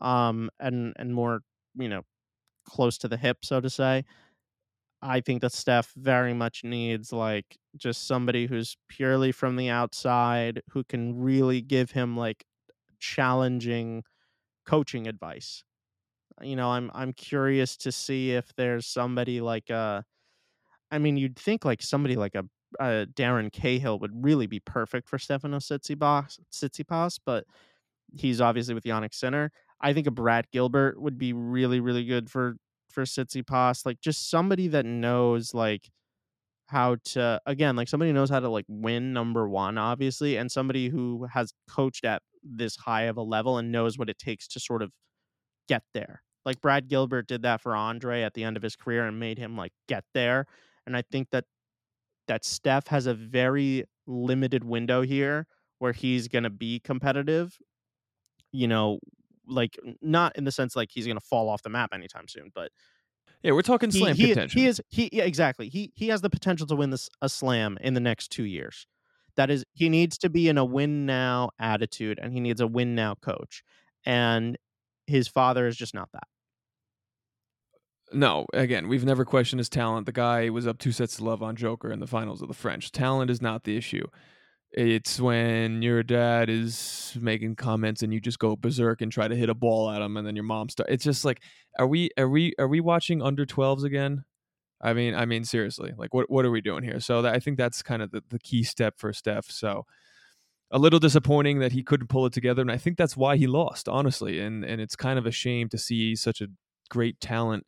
um, 0.03 0.51
and 0.61 0.95
and 0.99 1.15
more 1.15 1.43
you 1.77 1.89
know 1.89 2.03
close 2.67 2.99
to 2.99 3.09
the 3.09 3.17
hip, 3.19 3.39
so 3.45 3.61
to 3.61 3.71
say. 3.71 4.05
I 5.03 5.21
think 5.21 5.43
that 5.43 5.53
Steph 5.53 5.93
very 5.97 6.33
much 6.33 6.65
needs 6.65 7.13
like 7.13 7.59
just 7.77 8.07
somebody 8.07 8.47
who's 8.47 8.77
purely 8.89 9.33
from 9.33 9.57
the 9.57 9.69
outside 9.69 10.63
who 10.71 10.83
can 10.85 11.19
really 11.21 11.61
give 11.61 11.91
him 11.91 12.17
like 12.17 12.45
challenging 13.01 14.05
coaching 14.67 15.09
advice 15.09 15.65
you 16.43 16.57
know 16.57 16.71
i'm 16.71 16.91
i'm 16.95 17.13
curious 17.13 17.77
to 17.77 17.93
see 17.93 18.33
if 18.33 18.55
there's 18.57 18.87
somebody 18.87 19.41
like 19.41 19.71
uh 19.71 20.03
i 20.91 20.99
mean 20.99 21.17
you'd 21.17 21.37
think 21.39 21.65
like 21.65 21.83
somebody 21.83 22.17
like 22.17 22.35
a, 22.35 22.45
a 22.81 23.07
darren 23.15 23.53
cahill 23.53 23.99
would 23.99 24.25
really 24.25 24.47
be 24.47 24.61
perfect 24.61 25.09
for 25.09 25.19
stefano 25.19 25.59
tsitsipas 25.59 27.19
but 27.25 27.45
he's 28.17 28.41
obviously 28.41 28.75
with 28.75 28.85
jannik 28.85 29.15
sinner 29.15 29.51
i 29.81 29.93
think 29.93 30.07
a 30.07 30.11
brad 30.11 30.47
gilbert 30.53 31.01
would 31.01 31.19
be 31.19 31.33
really 31.33 31.81
really 31.81 32.05
good 32.05 32.31
for 32.31 32.57
for 32.91 33.05
tsitsipas 33.05 33.85
like 33.85 34.01
just 34.01 34.31
somebody 34.31 34.69
that 34.69 34.87
knows 34.87 35.55
like 35.55 35.91
how 36.67 36.97
to 37.05 37.41
again 37.47 37.77
like 37.77 37.89
somebody 37.89 38.13
knows 38.13 38.31
how 38.31 38.41
to 38.41 38.49
like 38.49 38.65
win 38.69 39.13
number 39.13 39.49
one 39.49 39.77
obviously 39.77 40.37
and 40.37 40.51
somebody 40.51 40.89
who 40.89 41.27
has 41.33 41.53
coached 41.69 42.05
at 42.05 42.23
this 42.45 42.77
high 42.77 43.03
of 43.03 43.17
a 43.17 43.23
level 43.23 43.59
and 43.59 43.73
knows 43.73 43.99
what 43.99 44.11
it 44.11 44.19
takes 44.19 44.47
to 44.49 44.61
sort 44.61 44.83
of 44.83 44.91
get 45.69 45.83
there. 45.95 46.23
Like 46.45 46.61
Brad 46.61 46.89
Gilbert 46.89 47.27
did 47.27 47.43
that 47.43 47.61
for 47.61 47.75
Andre 47.75 48.23
at 48.23 48.35
the 48.35 48.45
end 48.45 48.57
of 48.57 48.63
his 48.63 48.77
career 48.77 49.07
and 49.07 49.19
made 49.19 49.39
him 49.39 49.57
like 49.57 49.73
get 49.89 50.05
there. 50.13 50.47
And 50.87 50.97
I 50.97 51.03
think 51.11 51.29
that 51.31 51.45
that 52.29 52.45
Steph 52.45 52.87
has 52.89 53.07
a 53.07 53.15
very 53.15 53.85
limited 54.07 54.65
window 54.65 55.03
here 55.03 55.47
where 55.79 55.93
he's 55.93 56.29
going 56.29 56.45
to 56.45 56.51
be 56.51 56.81
competitive. 56.81 57.59
You 58.53 58.69
know, 58.69 59.01
like 59.47 59.79
not 60.01 60.37
in 60.37 60.45
the 60.45 60.53
sense 60.53 60.77
like 60.77 60.91
he's 60.93 61.07
going 61.07 61.19
to 61.19 61.25
fall 61.25 61.49
off 61.49 61.63
the 61.63 61.69
map 61.71 61.91
anytime 61.93 62.29
soon, 62.29 62.51
but 62.55 62.71
Yeah, 63.43 63.53
we're 63.53 63.63
talking 63.63 63.91
slam 63.91 64.17
he, 64.17 64.27
contention. 64.27 64.61
he 64.61 64.67
is 64.67 64.81
he 64.89 65.11
yeah, 65.13 65.25
exactly. 65.25 65.69
He 65.69 65.93
he 65.95 66.09
has 66.09 66.21
the 66.23 66.31
potential 66.31 66.67
to 66.69 66.77
win 66.77 66.91
this 66.91 67.09
a 67.21 67.29
slam 67.29 67.77
in 67.81 67.95
the 67.95 68.01
next 68.01 68.29
2 68.29 68.45
years. 68.45 68.87
That 69.37 69.51
is 69.51 69.65
he 69.73 69.89
needs 69.89 70.17
to 70.19 70.31
be 70.31 70.49
in 70.49 70.57
a 70.59 70.65
win 70.65 71.07
now 71.07 71.51
attitude 71.59 72.19
and 72.23 72.33
he 72.33 72.41
needs 72.41 72.61
a 72.61 72.67
win 72.67 72.95
now 72.95 73.17
coach. 73.17 73.63
And 74.07 74.57
his 75.07 75.29
father 75.29 75.67
is 75.67 75.77
just 75.77 75.95
not 75.95 76.09
that. 76.13 76.25
No, 78.13 78.47
again, 78.53 78.89
we've 78.89 79.05
never 79.05 79.25
questioned 79.25 79.59
his 79.61 79.69
talent. 79.69 80.07
The 80.07 80.13
guy 80.13 80.51
was 80.51 80.67
up 80.67 80.79
two 80.79 80.93
sets 80.93 81.17
to 81.17 81.25
love 81.25 81.43
on 81.43 81.57
Joker 81.57 81.91
in 81.91 82.01
the 82.01 82.07
finals 82.07 82.43
of 82.43 82.49
the 82.49 82.55
French. 82.55 82.93
Talent 82.93 83.31
is 83.31 83.43
not 83.43 83.65
the 83.65 83.77
issue. 83.77 84.07
It's 84.73 85.21
when 85.21 85.83
your 85.83 86.03
dad 86.03 86.51
is 86.51 87.17
making 87.21 87.57
comments 87.57 88.03
and 88.03 88.13
you 88.13 88.21
just 88.21 88.41
go 88.41 88.57
berserk 88.57 89.01
and 89.03 89.11
try 89.11 89.29
to 89.29 89.37
hit 89.37 89.49
a 89.49 89.55
ball 89.55 89.89
at 89.91 90.03
him, 90.03 90.17
and 90.17 90.27
then 90.27 90.35
your 90.35 90.45
mom 90.45 90.69
starts. 90.69 90.93
It's 90.93 91.05
just 91.05 91.25
like, 91.25 91.43
are 91.79 91.87
we 91.87 92.11
are 92.19 92.29
we 92.29 92.55
are 92.59 92.69
we 92.69 92.81
watching 92.81 93.23
under 93.23 93.47
12s 93.47 93.85
again? 93.85 94.25
I 94.81 94.93
mean, 94.93 95.15
I 95.15 95.27
mean 95.27 95.45
seriously, 95.45 95.93
like 95.97 96.13
what 96.13 96.29
what 96.29 96.45
are 96.45 96.51
we 96.51 96.61
doing 96.61 96.83
here? 96.83 97.01
So 97.01 97.23
that, 97.23 97.35
I 97.35 97.39
think 97.39 97.57
that's 97.57 97.83
kind 97.83 98.03
of 98.03 98.11
the, 98.11 98.23
the 98.31 98.39
key 98.41 98.65
step 98.65 98.99
for 98.99 99.13
Steph. 99.13 99.51
So 99.51 99.87
a 100.73 100.79
little 100.79 100.99
disappointing 100.99 101.61
that 101.61 101.73
he 101.73 101.85
couldn't 101.85 102.09
pull 102.09 102.27
it 102.27 102.33
together, 102.33 102.61
and 102.61 102.71
I 102.73 102.77
think 102.77 102.99
that's 102.99 103.17
why 103.17 103.37
he 103.37 103.47
lost, 103.47 103.89
honestly. 103.89 104.41
And 104.41 104.65
and 104.65 104.81
it's 104.81 104.97
kind 104.97 105.19
of 105.21 105.27
a 105.27 105.31
shame 105.31 105.69
to 105.69 105.79
see 105.79 106.17
such 106.17 106.41
a 106.41 106.49
great 106.91 107.21
talent 107.21 107.65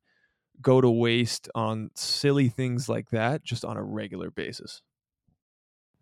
go 0.63 0.81
to 0.81 0.91
waste 0.91 1.49
on 1.55 1.91
silly 1.95 2.49
things 2.49 2.89
like 2.89 3.11
that 3.11 3.45
just 3.45 3.65
on 3.65 3.77
a 3.77 3.83
regular 3.83 4.31
basis. 4.31 4.83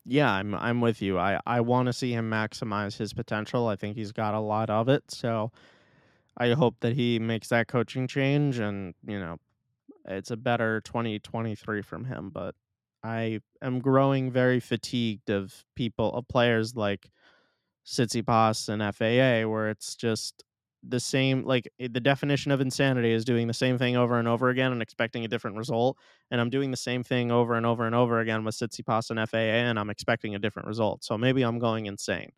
Yeah, 0.06 0.30
I'm 0.30 0.54
I'm 0.54 0.80
with 0.80 1.00
you. 1.00 1.18
I 1.18 1.40
I 1.46 1.60
want 1.60 1.86
to 1.86 1.92
see 1.92 2.12
him 2.12 2.30
maximize 2.30 2.98
his 2.98 3.14
potential. 3.14 3.68
I 3.68 3.76
think 3.76 3.96
he's 3.96 4.12
got 4.12 4.34
a 4.34 4.40
lot 4.40 4.68
of 4.68 4.88
it. 4.88 5.10
So 5.10 5.50
I 6.36 6.50
hope 6.50 6.76
that 6.80 6.94
he 6.94 7.18
makes 7.18 7.48
that 7.48 7.68
coaching 7.68 8.06
change 8.08 8.58
and, 8.58 8.94
you 9.06 9.18
know, 9.18 9.38
it's 10.06 10.30
a 10.30 10.36
better 10.36 10.80
2023 10.82 11.82
from 11.82 12.04
him, 12.04 12.30
but 12.30 12.54
I 13.02 13.40
am 13.62 13.80
growing 13.80 14.30
very 14.32 14.60
fatigued 14.60 15.30
of 15.30 15.64
people 15.76 16.12
of 16.14 16.28
players 16.28 16.74
like 16.76 17.10
Tsitsipas 17.86 18.68
and 18.68 18.82
FAA 18.82 19.48
where 19.48 19.70
it's 19.70 19.94
just 19.94 20.44
the 20.86 21.00
same 21.00 21.44
like 21.44 21.68
the 21.78 22.00
definition 22.00 22.52
of 22.52 22.60
insanity 22.60 23.12
is 23.12 23.24
doing 23.24 23.46
the 23.46 23.54
same 23.54 23.78
thing 23.78 23.96
over 23.96 24.18
and 24.18 24.28
over 24.28 24.50
again 24.50 24.72
and 24.72 24.82
expecting 24.82 25.24
a 25.24 25.28
different 25.28 25.56
result 25.56 25.96
and 26.30 26.40
I'm 26.40 26.50
doing 26.50 26.70
the 26.70 26.76
same 26.76 27.02
thing 27.04 27.30
over 27.30 27.54
and 27.54 27.64
over 27.66 27.86
and 27.86 27.94
over 27.94 28.20
again 28.20 28.44
with 28.44 28.56
Tsitsipas 28.56 29.10
and 29.10 29.28
FAA 29.28 29.38
and 29.38 29.78
I'm 29.78 29.90
expecting 29.90 30.34
a 30.34 30.38
different 30.38 30.68
result. 30.68 31.04
So 31.04 31.16
maybe 31.18 31.42
I'm 31.42 31.58
going 31.58 31.86
insane. 31.86 32.30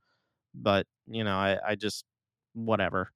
but 0.54 0.87
you 1.09 1.24
know, 1.24 1.37
I, 1.37 1.59
I 1.66 1.74
just 1.76 2.04
whatever. 2.54 3.11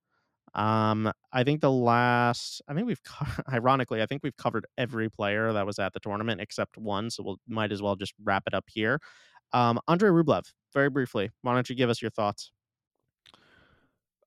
Um, 0.54 1.12
I 1.32 1.44
think 1.44 1.60
the 1.60 1.70
last, 1.70 2.62
I 2.68 2.74
think 2.74 2.86
we've, 2.86 3.00
ironically, 3.52 4.02
I 4.02 4.06
think 4.06 4.22
we've 4.24 4.36
covered 4.36 4.66
every 4.78 5.08
player 5.10 5.52
that 5.52 5.66
was 5.66 5.78
at 5.78 5.92
the 5.92 6.00
tournament 6.00 6.40
except 6.40 6.76
one, 6.78 7.10
so 7.10 7.22
we'll 7.22 7.38
might 7.48 7.72
as 7.72 7.82
well 7.82 7.96
just 7.96 8.14
wrap 8.24 8.44
it 8.46 8.54
up 8.54 8.64
here. 8.68 9.00
Um, 9.52 9.80
Andre 9.88 10.10
Rublev, 10.10 10.52
very 10.74 10.90
briefly, 10.90 11.30
why 11.42 11.54
don't 11.54 11.68
you 11.70 11.76
give 11.76 11.90
us 11.90 12.02
your 12.02 12.10
thoughts? 12.10 12.52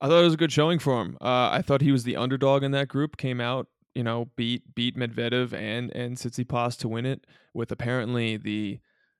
I 0.04 0.08
thought 0.08 0.20
it 0.20 0.26
was 0.26 0.34
a 0.34 0.38
good 0.38 0.52
showing 0.52 0.80
for 0.80 1.02
him. 1.02 1.18
Uh, 1.22 1.50
I 1.50 1.62
thought 1.62 1.80
he 1.80 1.94
was 1.94 2.04
the 2.04 2.18
underdog 2.18 2.62
in 2.62 2.72
that 2.72 2.90
group. 2.90 3.16
Came 3.16 3.40
out, 3.40 3.68
you 3.96 4.04
know, 4.04 4.30
beat 4.36 4.76
beat 4.76 4.98
Medvedev 4.98 5.54
and 5.54 5.96
and 5.96 6.18
Tsitsipas 6.18 6.78
to 6.80 6.90
win 6.90 7.06
it 7.06 7.26
with 7.54 7.72
apparently 7.72 8.36
the, 8.36 8.80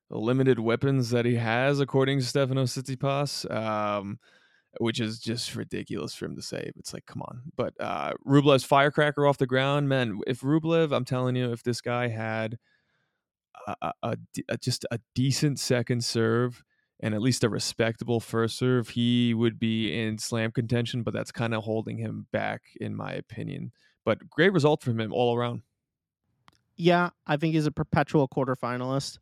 limited 0.10 0.60
weapons 0.60 1.10
that 1.10 1.26
he 1.26 1.36
has, 1.36 1.80
according 1.80 2.20
to 2.20 2.26
Stefano 2.26 2.66
Tsitsipas. 2.66 3.50
Um, 3.50 4.20
which 4.80 5.00
is 5.00 5.20
just 5.20 5.56
ridiculous 5.56 6.16
for 6.16 6.26
him 6.26 6.36
to 6.36 6.42
say. 6.42 6.72
It's 6.78 6.94
like, 6.94 7.06
come 7.06 7.22
on. 7.22 7.44
But 7.56 7.74
uh, 7.80 8.14
Rublev's 8.28 8.64
firecracker 8.64 9.26
off 9.26 9.38
the 9.38 9.48
ground, 9.48 9.88
man. 9.88 10.20
If 10.26 10.42
Rublev, 10.42 10.92
I'm 10.92 11.06
telling 11.06 11.36
you, 11.36 11.52
if 11.52 11.64
this 11.64 11.80
guy 11.80 12.08
had 12.08 12.58
a, 13.68 13.94
a, 14.02 14.18
a, 14.50 14.58
just 14.58 14.86
a 14.92 15.00
decent 15.14 15.60
second 15.60 16.04
serve 16.04 16.64
and 17.04 17.14
at 17.14 17.22
least 17.22 17.44
a 17.44 17.50
respectable 17.50 18.22
first 18.22 18.58
serve, 18.58 18.88
he 18.88 19.34
would 19.34 19.60
be 19.60 20.02
in 20.02 20.18
slam 20.18 20.52
contention. 20.52 21.04
But 21.04 21.14
that's 21.14 21.34
kind 21.34 21.54
of 21.54 21.66
holding 21.66 21.98
him 21.98 22.28
back, 22.32 22.62
in 22.80 22.96
my 22.96 23.12
opinion. 23.12 23.74
But 24.06 24.30
great 24.30 24.54
result 24.54 24.82
from 24.82 25.02
him 25.02 25.12
all 25.12 25.36
around. 25.36 25.64
Yeah, 26.78 27.10
I 27.28 27.36
think 27.36 27.54
he's 27.54 27.66
a 27.66 27.72
perpetual 27.72 28.28
quarterfinalist, 28.30 29.20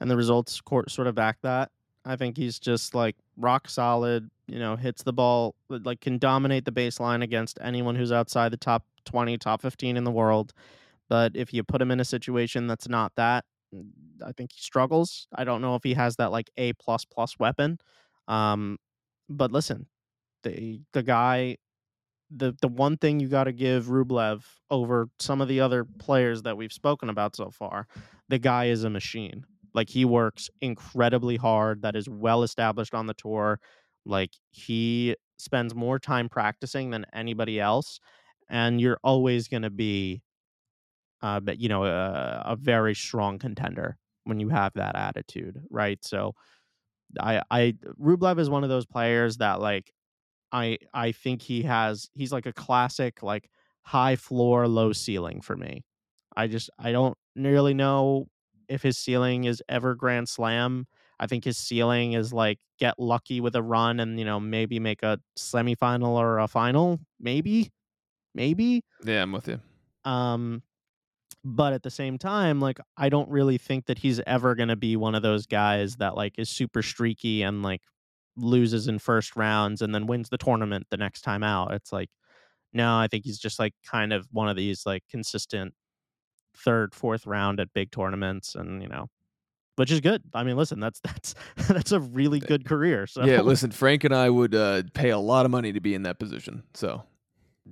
and 0.00 0.10
the 0.10 0.16
results 0.16 0.60
sort 0.88 1.06
of 1.06 1.14
back 1.14 1.38
that. 1.42 1.70
I 2.04 2.16
think 2.16 2.36
he's 2.36 2.58
just 2.58 2.96
like 2.96 3.14
rock 3.36 3.68
solid, 3.68 4.28
you 4.48 4.58
know, 4.58 4.74
hits 4.74 5.04
the 5.04 5.12
ball, 5.12 5.54
like 5.68 6.00
can 6.00 6.18
dominate 6.18 6.64
the 6.64 6.72
baseline 6.72 7.22
against 7.22 7.58
anyone 7.60 7.94
who's 7.94 8.10
outside 8.10 8.52
the 8.52 8.56
top 8.56 8.84
20, 9.04 9.38
top 9.38 9.62
15 9.62 9.96
in 9.96 10.02
the 10.02 10.10
world. 10.10 10.52
But 11.08 11.36
if 11.36 11.54
you 11.54 11.62
put 11.62 11.80
him 11.80 11.92
in 11.92 12.00
a 12.00 12.04
situation 12.04 12.66
that's 12.66 12.88
not 12.88 13.12
that, 13.14 13.44
I 14.24 14.32
think 14.32 14.52
he 14.52 14.60
struggles. 14.60 15.26
I 15.34 15.44
don't 15.44 15.62
know 15.62 15.74
if 15.74 15.82
he 15.82 15.94
has 15.94 16.16
that 16.16 16.32
like 16.32 16.50
A 16.56 16.72
plus 16.74 17.04
plus 17.04 17.38
weapon. 17.38 17.78
Um, 18.28 18.78
but 19.28 19.52
listen, 19.52 19.86
the 20.44 20.80
the 20.92 21.02
guy, 21.02 21.58
the 22.30 22.54
the 22.60 22.68
one 22.68 22.96
thing 22.96 23.20
you 23.20 23.28
got 23.28 23.44
to 23.44 23.52
give 23.52 23.86
Rublev 23.86 24.44
over 24.70 25.08
some 25.18 25.40
of 25.40 25.48
the 25.48 25.60
other 25.60 25.84
players 25.98 26.42
that 26.42 26.56
we've 26.56 26.72
spoken 26.72 27.08
about 27.08 27.36
so 27.36 27.50
far, 27.50 27.86
the 28.28 28.38
guy 28.38 28.66
is 28.66 28.84
a 28.84 28.90
machine. 28.90 29.44
Like 29.74 29.90
he 29.90 30.04
works 30.04 30.50
incredibly 30.60 31.36
hard. 31.36 31.82
That 31.82 31.96
is 31.96 32.08
well 32.08 32.42
established 32.42 32.94
on 32.94 33.06
the 33.06 33.14
tour. 33.14 33.60
Like 34.04 34.32
he 34.50 35.16
spends 35.38 35.74
more 35.74 35.98
time 35.98 36.28
practicing 36.28 36.90
than 36.90 37.06
anybody 37.12 37.60
else, 37.60 38.00
and 38.48 38.80
you're 38.80 38.98
always 39.04 39.48
going 39.48 39.62
to 39.62 39.70
be, 39.70 40.22
uh, 41.22 41.40
but 41.40 41.58
you 41.60 41.68
know, 41.68 41.84
a, 41.84 42.42
a 42.46 42.56
very 42.56 42.94
strong 42.94 43.38
contender 43.38 43.96
when 44.24 44.40
you 44.40 44.48
have 44.48 44.72
that 44.74 44.96
attitude, 44.96 45.62
right? 45.70 45.98
So, 46.04 46.34
I, 47.18 47.42
I, 47.50 47.74
Rublev 48.00 48.38
is 48.38 48.48
one 48.48 48.62
of 48.62 48.70
those 48.70 48.86
players 48.86 49.38
that 49.38 49.60
like, 49.60 49.92
I, 50.52 50.78
I 50.92 51.12
think 51.12 51.42
he 51.42 51.62
has. 51.62 52.08
He's 52.14 52.32
like 52.32 52.46
a 52.46 52.52
classic, 52.52 53.22
like 53.22 53.50
high 53.82 54.16
floor, 54.16 54.68
low 54.68 54.92
ceiling 54.92 55.40
for 55.40 55.56
me. 55.56 55.84
I 56.36 56.46
just, 56.46 56.70
I 56.78 56.92
don't 56.92 57.16
nearly 57.34 57.74
know 57.74 58.28
if 58.68 58.82
his 58.82 58.98
ceiling 58.98 59.44
is 59.44 59.62
ever 59.68 59.94
Grand 59.94 60.28
Slam. 60.28 60.86
I 61.18 61.26
think 61.26 61.44
his 61.44 61.58
ceiling 61.58 62.14
is 62.14 62.32
like 62.32 62.58
get 62.78 62.98
lucky 62.98 63.40
with 63.40 63.54
a 63.54 63.62
run 63.62 64.00
and 64.00 64.18
you 64.18 64.24
know 64.24 64.40
maybe 64.40 64.78
make 64.80 65.02
a 65.02 65.18
semifinal 65.38 66.12
or 66.12 66.38
a 66.38 66.48
final, 66.48 66.98
maybe, 67.20 67.70
maybe. 68.34 68.82
Yeah, 69.04 69.22
I'm 69.22 69.32
with 69.32 69.48
you. 69.48 69.60
Um, 70.04 70.62
but 71.44 71.72
at 71.72 71.82
the 71.82 71.90
same 71.90 72.18
time, 72.18 72.60
like 72.60 72.78
I 72.96 73.08
don't 73.08 73.28
really 73.28 73.58
think 73.58 73.86
that 73.86 73.98
he's 73.98 74.20
ever 74.26 74.54
gonna 74.54 74.76
be 74.76 74.96
one 74.96 75.14
of 75.14 75.22
those 75.22 75.46
guys 75.46 75.96
that 75.96 76.16
like 76.16 76.38
is 76.38 76.48
super 76.50 76.82
streaky 76.82 77.42
and 77.42 77.62
like 77.62 77.82
loses 78.36 78.88
in 78.88 78.98
first 78.98 79.36
rounds 79.36 79.82
and 79.82 79.94
then 79.94 80.06
wins 80.06 80.28
the 80.28 80.38
tournament 80.38 80.86
the 80.90 80.96
next 80.96 81.22
time 81.22 81.42
out. 81.42 81.72
It's 81.72 81.92
like 81.92 82.10
no, 82.72 82.96
I 82.96 83.08
think 83.08 83.24
he's 83.24 83.38
just 83.38 83.58
like 83.58 83.74
kind 83.84 84.12
of 84.12 84.28
one 84.30 84.48
of 84.48 84.56
these 84.56 84.86
like 84.86 85.02
consistent 85.10 85.74
third, 86.56 86.94
fourth 86.94 87.26
round 87.26 87.60
at 87.60 87.72
big 87.72 87.90
tournaments, 87.90 88.54
and 88.54 88.82
you 88.82 88.88
know, 88.88 89.08
which 89.76 89.90
is 89.90 90.00
good. 90.00 90.22
I 90.34 90.44
mean, 90.44 90.56
listen, 90.56 90.80
that's 90.80 91.00
that's 91.04 91.34
that's 91.68 91.92
a 91.92 92.00
really 92.00 92.40
good 92.40 92.64
career. 92.64 93.06
So 93.06 93.24
yeah, 93.24 93.40
listen, 93.40 93.70
Frank 93.70 94.04
and 94.04 94.14
I 94.14 94.30
would 94.30 94.54
uh, 94.54 94.82
pay 94.94 95.10
a 95.10 95.18
lot 95.18 95.44
of 95.44 95.50
money 95.50 95.72
to 95.72 95.80
be 95.80 95.94
in 95.94 96.02
that 96.04 96.18
position. 96.18 96.62
So 96.74 97.02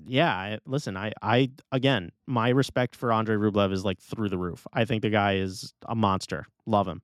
yeah, 0.07 0.33
I, 0.33 0.59
listen, 0.67 0.97
I 0.97 1.13
I 1.23 1.51
again, 1.73 2.11
my 2.27 2.51
respect 2.51 2.97
for 2.97 3.13
Andre 3.13 3.37
Rublev 3.37 3.73
is 3.73 3.85
like 3.85 4.01
through 4.01 4.29
the 4.29 4.39
roof. 4.39 4.67
I 4.73 4.85
think 4.85 5.03
the 5.03 5.11
guy 5.11 5.37
is 5.37 5.73
a 5.87 5.95
monster. 5.95 6.47
Love 6.67 6.89
him. 6.89 7.03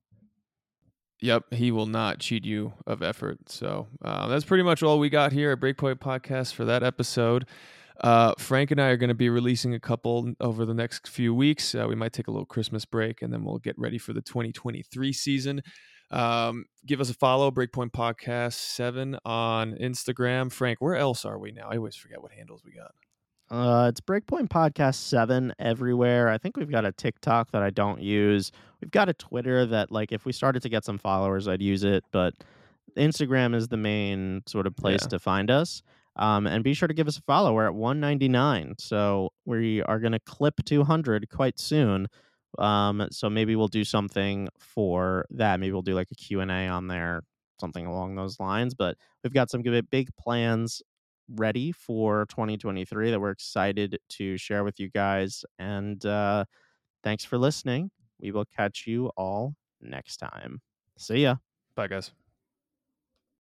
Yep, 1.21 1.53
he 1.53 1.71
will 1.71 1.85
not 1.85 2.19
cheat 2.19 2.45
you 2.45 2.73
of 2.85 3.01
effort. 3.01 3.49
So 3.49 3.87
uh, 4.03 4.27
that's 4.27 4.45
pretty 4.45 4.63
much 4.63 4.83
all 4.83 4.99
we 4.99 5.09
got 5.09 5.31
here 5.31 5.51
at 5.51 5.59
Breakpoint 5.59 5.95
Podcast 5.95 6.53
for 6.53 6.65
that 6.65 6.83
episode. 6.83 7.47
Uh, 8.01 8.33
Frank 8.37 8.71
and 8.71 8.81
I 8.81 8.87
are 8.89 8.97
going 8.97 9.07
to 9.07 9.13
be 9.13 9.29
releasing 9.29 9.73
a 9.73 9.79
couple 9.79 10.33
over 10.41 10.65
the 10.65 10.73
next 10.73 11.07
few 11.07 11.33
weeks. 11.33 11.73
Uh, 11.73 11.85
we 11.87 11.95
might 11.95 12.11
take 12.11 12.27
a 12.27 12.31
little 12.31 12.45
Christmas 12.45 12.83
break 12.83 13.21
and 13.21 13.31
then 13.31 13.45
we'll 13.45 13.57
get 13.57 13.79
ready 13.79 13.97
for 13.97 14.11
the 14.11 14.21
2023 14.21 15.13
season. 15.13 15.61
Um, 16.11 16.65
give 16.85 17.01
us 17.01 17.09
a 17.09 17.13
follow, 17.13 17.51
Breakpoint 17.51 17.91
Podcast 17.91 18.53
7 18.53 19.17
on 19.25 19.73
Instagram. 19.73 20.51
Frank, 20.51 20.79
where 20.79 20.95
else 20.95 21.25
are 21.25 21.37
we 21.39 21.51
now? 21.51 21.67
I 21.69 21.77
always 21.77 21.95
forget 21.95 22.21
what 22.21 22.31
handles 22.31 22.63
we 22.63 22.71
got. 22.71 22.91
Uh, 23.49 23.89
it's 23.89 24.01
Breakpoint 24.01 24.49
Podcast 24.49 24.95
7 24.95 25.53
everywhere. 25.59 26.29
I 26.29 26.37
think 26.37 26.57
we've 26.57 26.71
got 26.71 26.85
a 26.85 26.91
TikTok 26.91 27.51
that 27.51 27.61
I 27.61 27.69
don't 27.69 28.01
use. 28.01 28.51
We've 28.81 28.91
got 28.91 29.09
a 29.09 29.13
Twitter 29.13 29.65
that, 29.67 29.91
like, 29.91 30.11
if 30.11 30.25
we 30.25 30.31
started 30.31 30.63
to 30.63 30.69
get 30.69 30.83
some 30.83 30.97
followers, 30.97 31.47
I'd 31.47 31.61
use 31.61 31.83
it. 31.83 32.03
But 32.11 32.33
Instagram 32.97 33.53
is 33.55 33.67
the 33.67 33.77
main 33.77 34.41
sort 34.47 34.67
of 34.67 34.75
place 34.75 35.01
yeah. 35.03 35.09
to 35.09 35.19
find 35.19 35.51
us. 35.51 35.83
Um, 36.17 36.47
and 36.47 36.63
be 36.63 36.73
sure 36.73 36.87
to 36.87 36.93
give 36.93 37.07
us 37.07 37.17
a 37.17 37.21
follow. 37.23 37.53
We're 37.53 37.67
at 37.67 37.75
199. 37.75 38.75
So 38.79 39.31
we 39.43 39.81
are 39.83 39.99
going 39.99 40.13
to 40.13 40.19
clip 40.19 40.63
200 40.63 41.29
quite 41.29 41.59
soon. 41.59 42.07
Um, 42.59 43.07
so 43.11 43.29
maybe 43.29 43.55
we'll 43.55 43.67
do 43.67 43.83
something 43.83 44.49
for 44.59 45.25
that. 45.31 45.59
Maybe 45.59 45.71
we'll 45.71 45.81
do 45.81 45.95
like 45.95 46.11
a 46.11 46.15
Q&A 46.15 46.67
on 46.67 46.87
there, 46.87 47.21
something 47.59 47.85
along 47.85 48.15
those 48.15 48.39
lines. 48.39 48.73
But 48.73 48.97
we've 49.23 49.33
got 49.33 49.49
some 49.49 49.63
big 49.89 50.09
plans 50.17 50.81
ready 51.29 51.71
for 51.71 52.25
2023 52.29 53.11
that 53.11 53.19
we're 53.19 53.31
excited 53.31 53.97
to 54.09 54.37
share 54.37 54.63
with 54.63 54.79
you 54.79 54.89
guys. 54.89 55.43
And 55.59 56.05
uh, 56.05 56.45
thanks 57.03 57.23
for 57.25 57.37
listening. 57.37 57.91
We 58.19 58.31
will 58.31 58.45
catch 58.45 58.85
you 58.87 59.11
all 59.17 59.55
next 59.81 60.17
time. 60.17 60.61
See 60.97 61.23
ya. 61.23 61.35
Bye, 61.75 61.87
guys. 61.87 62.11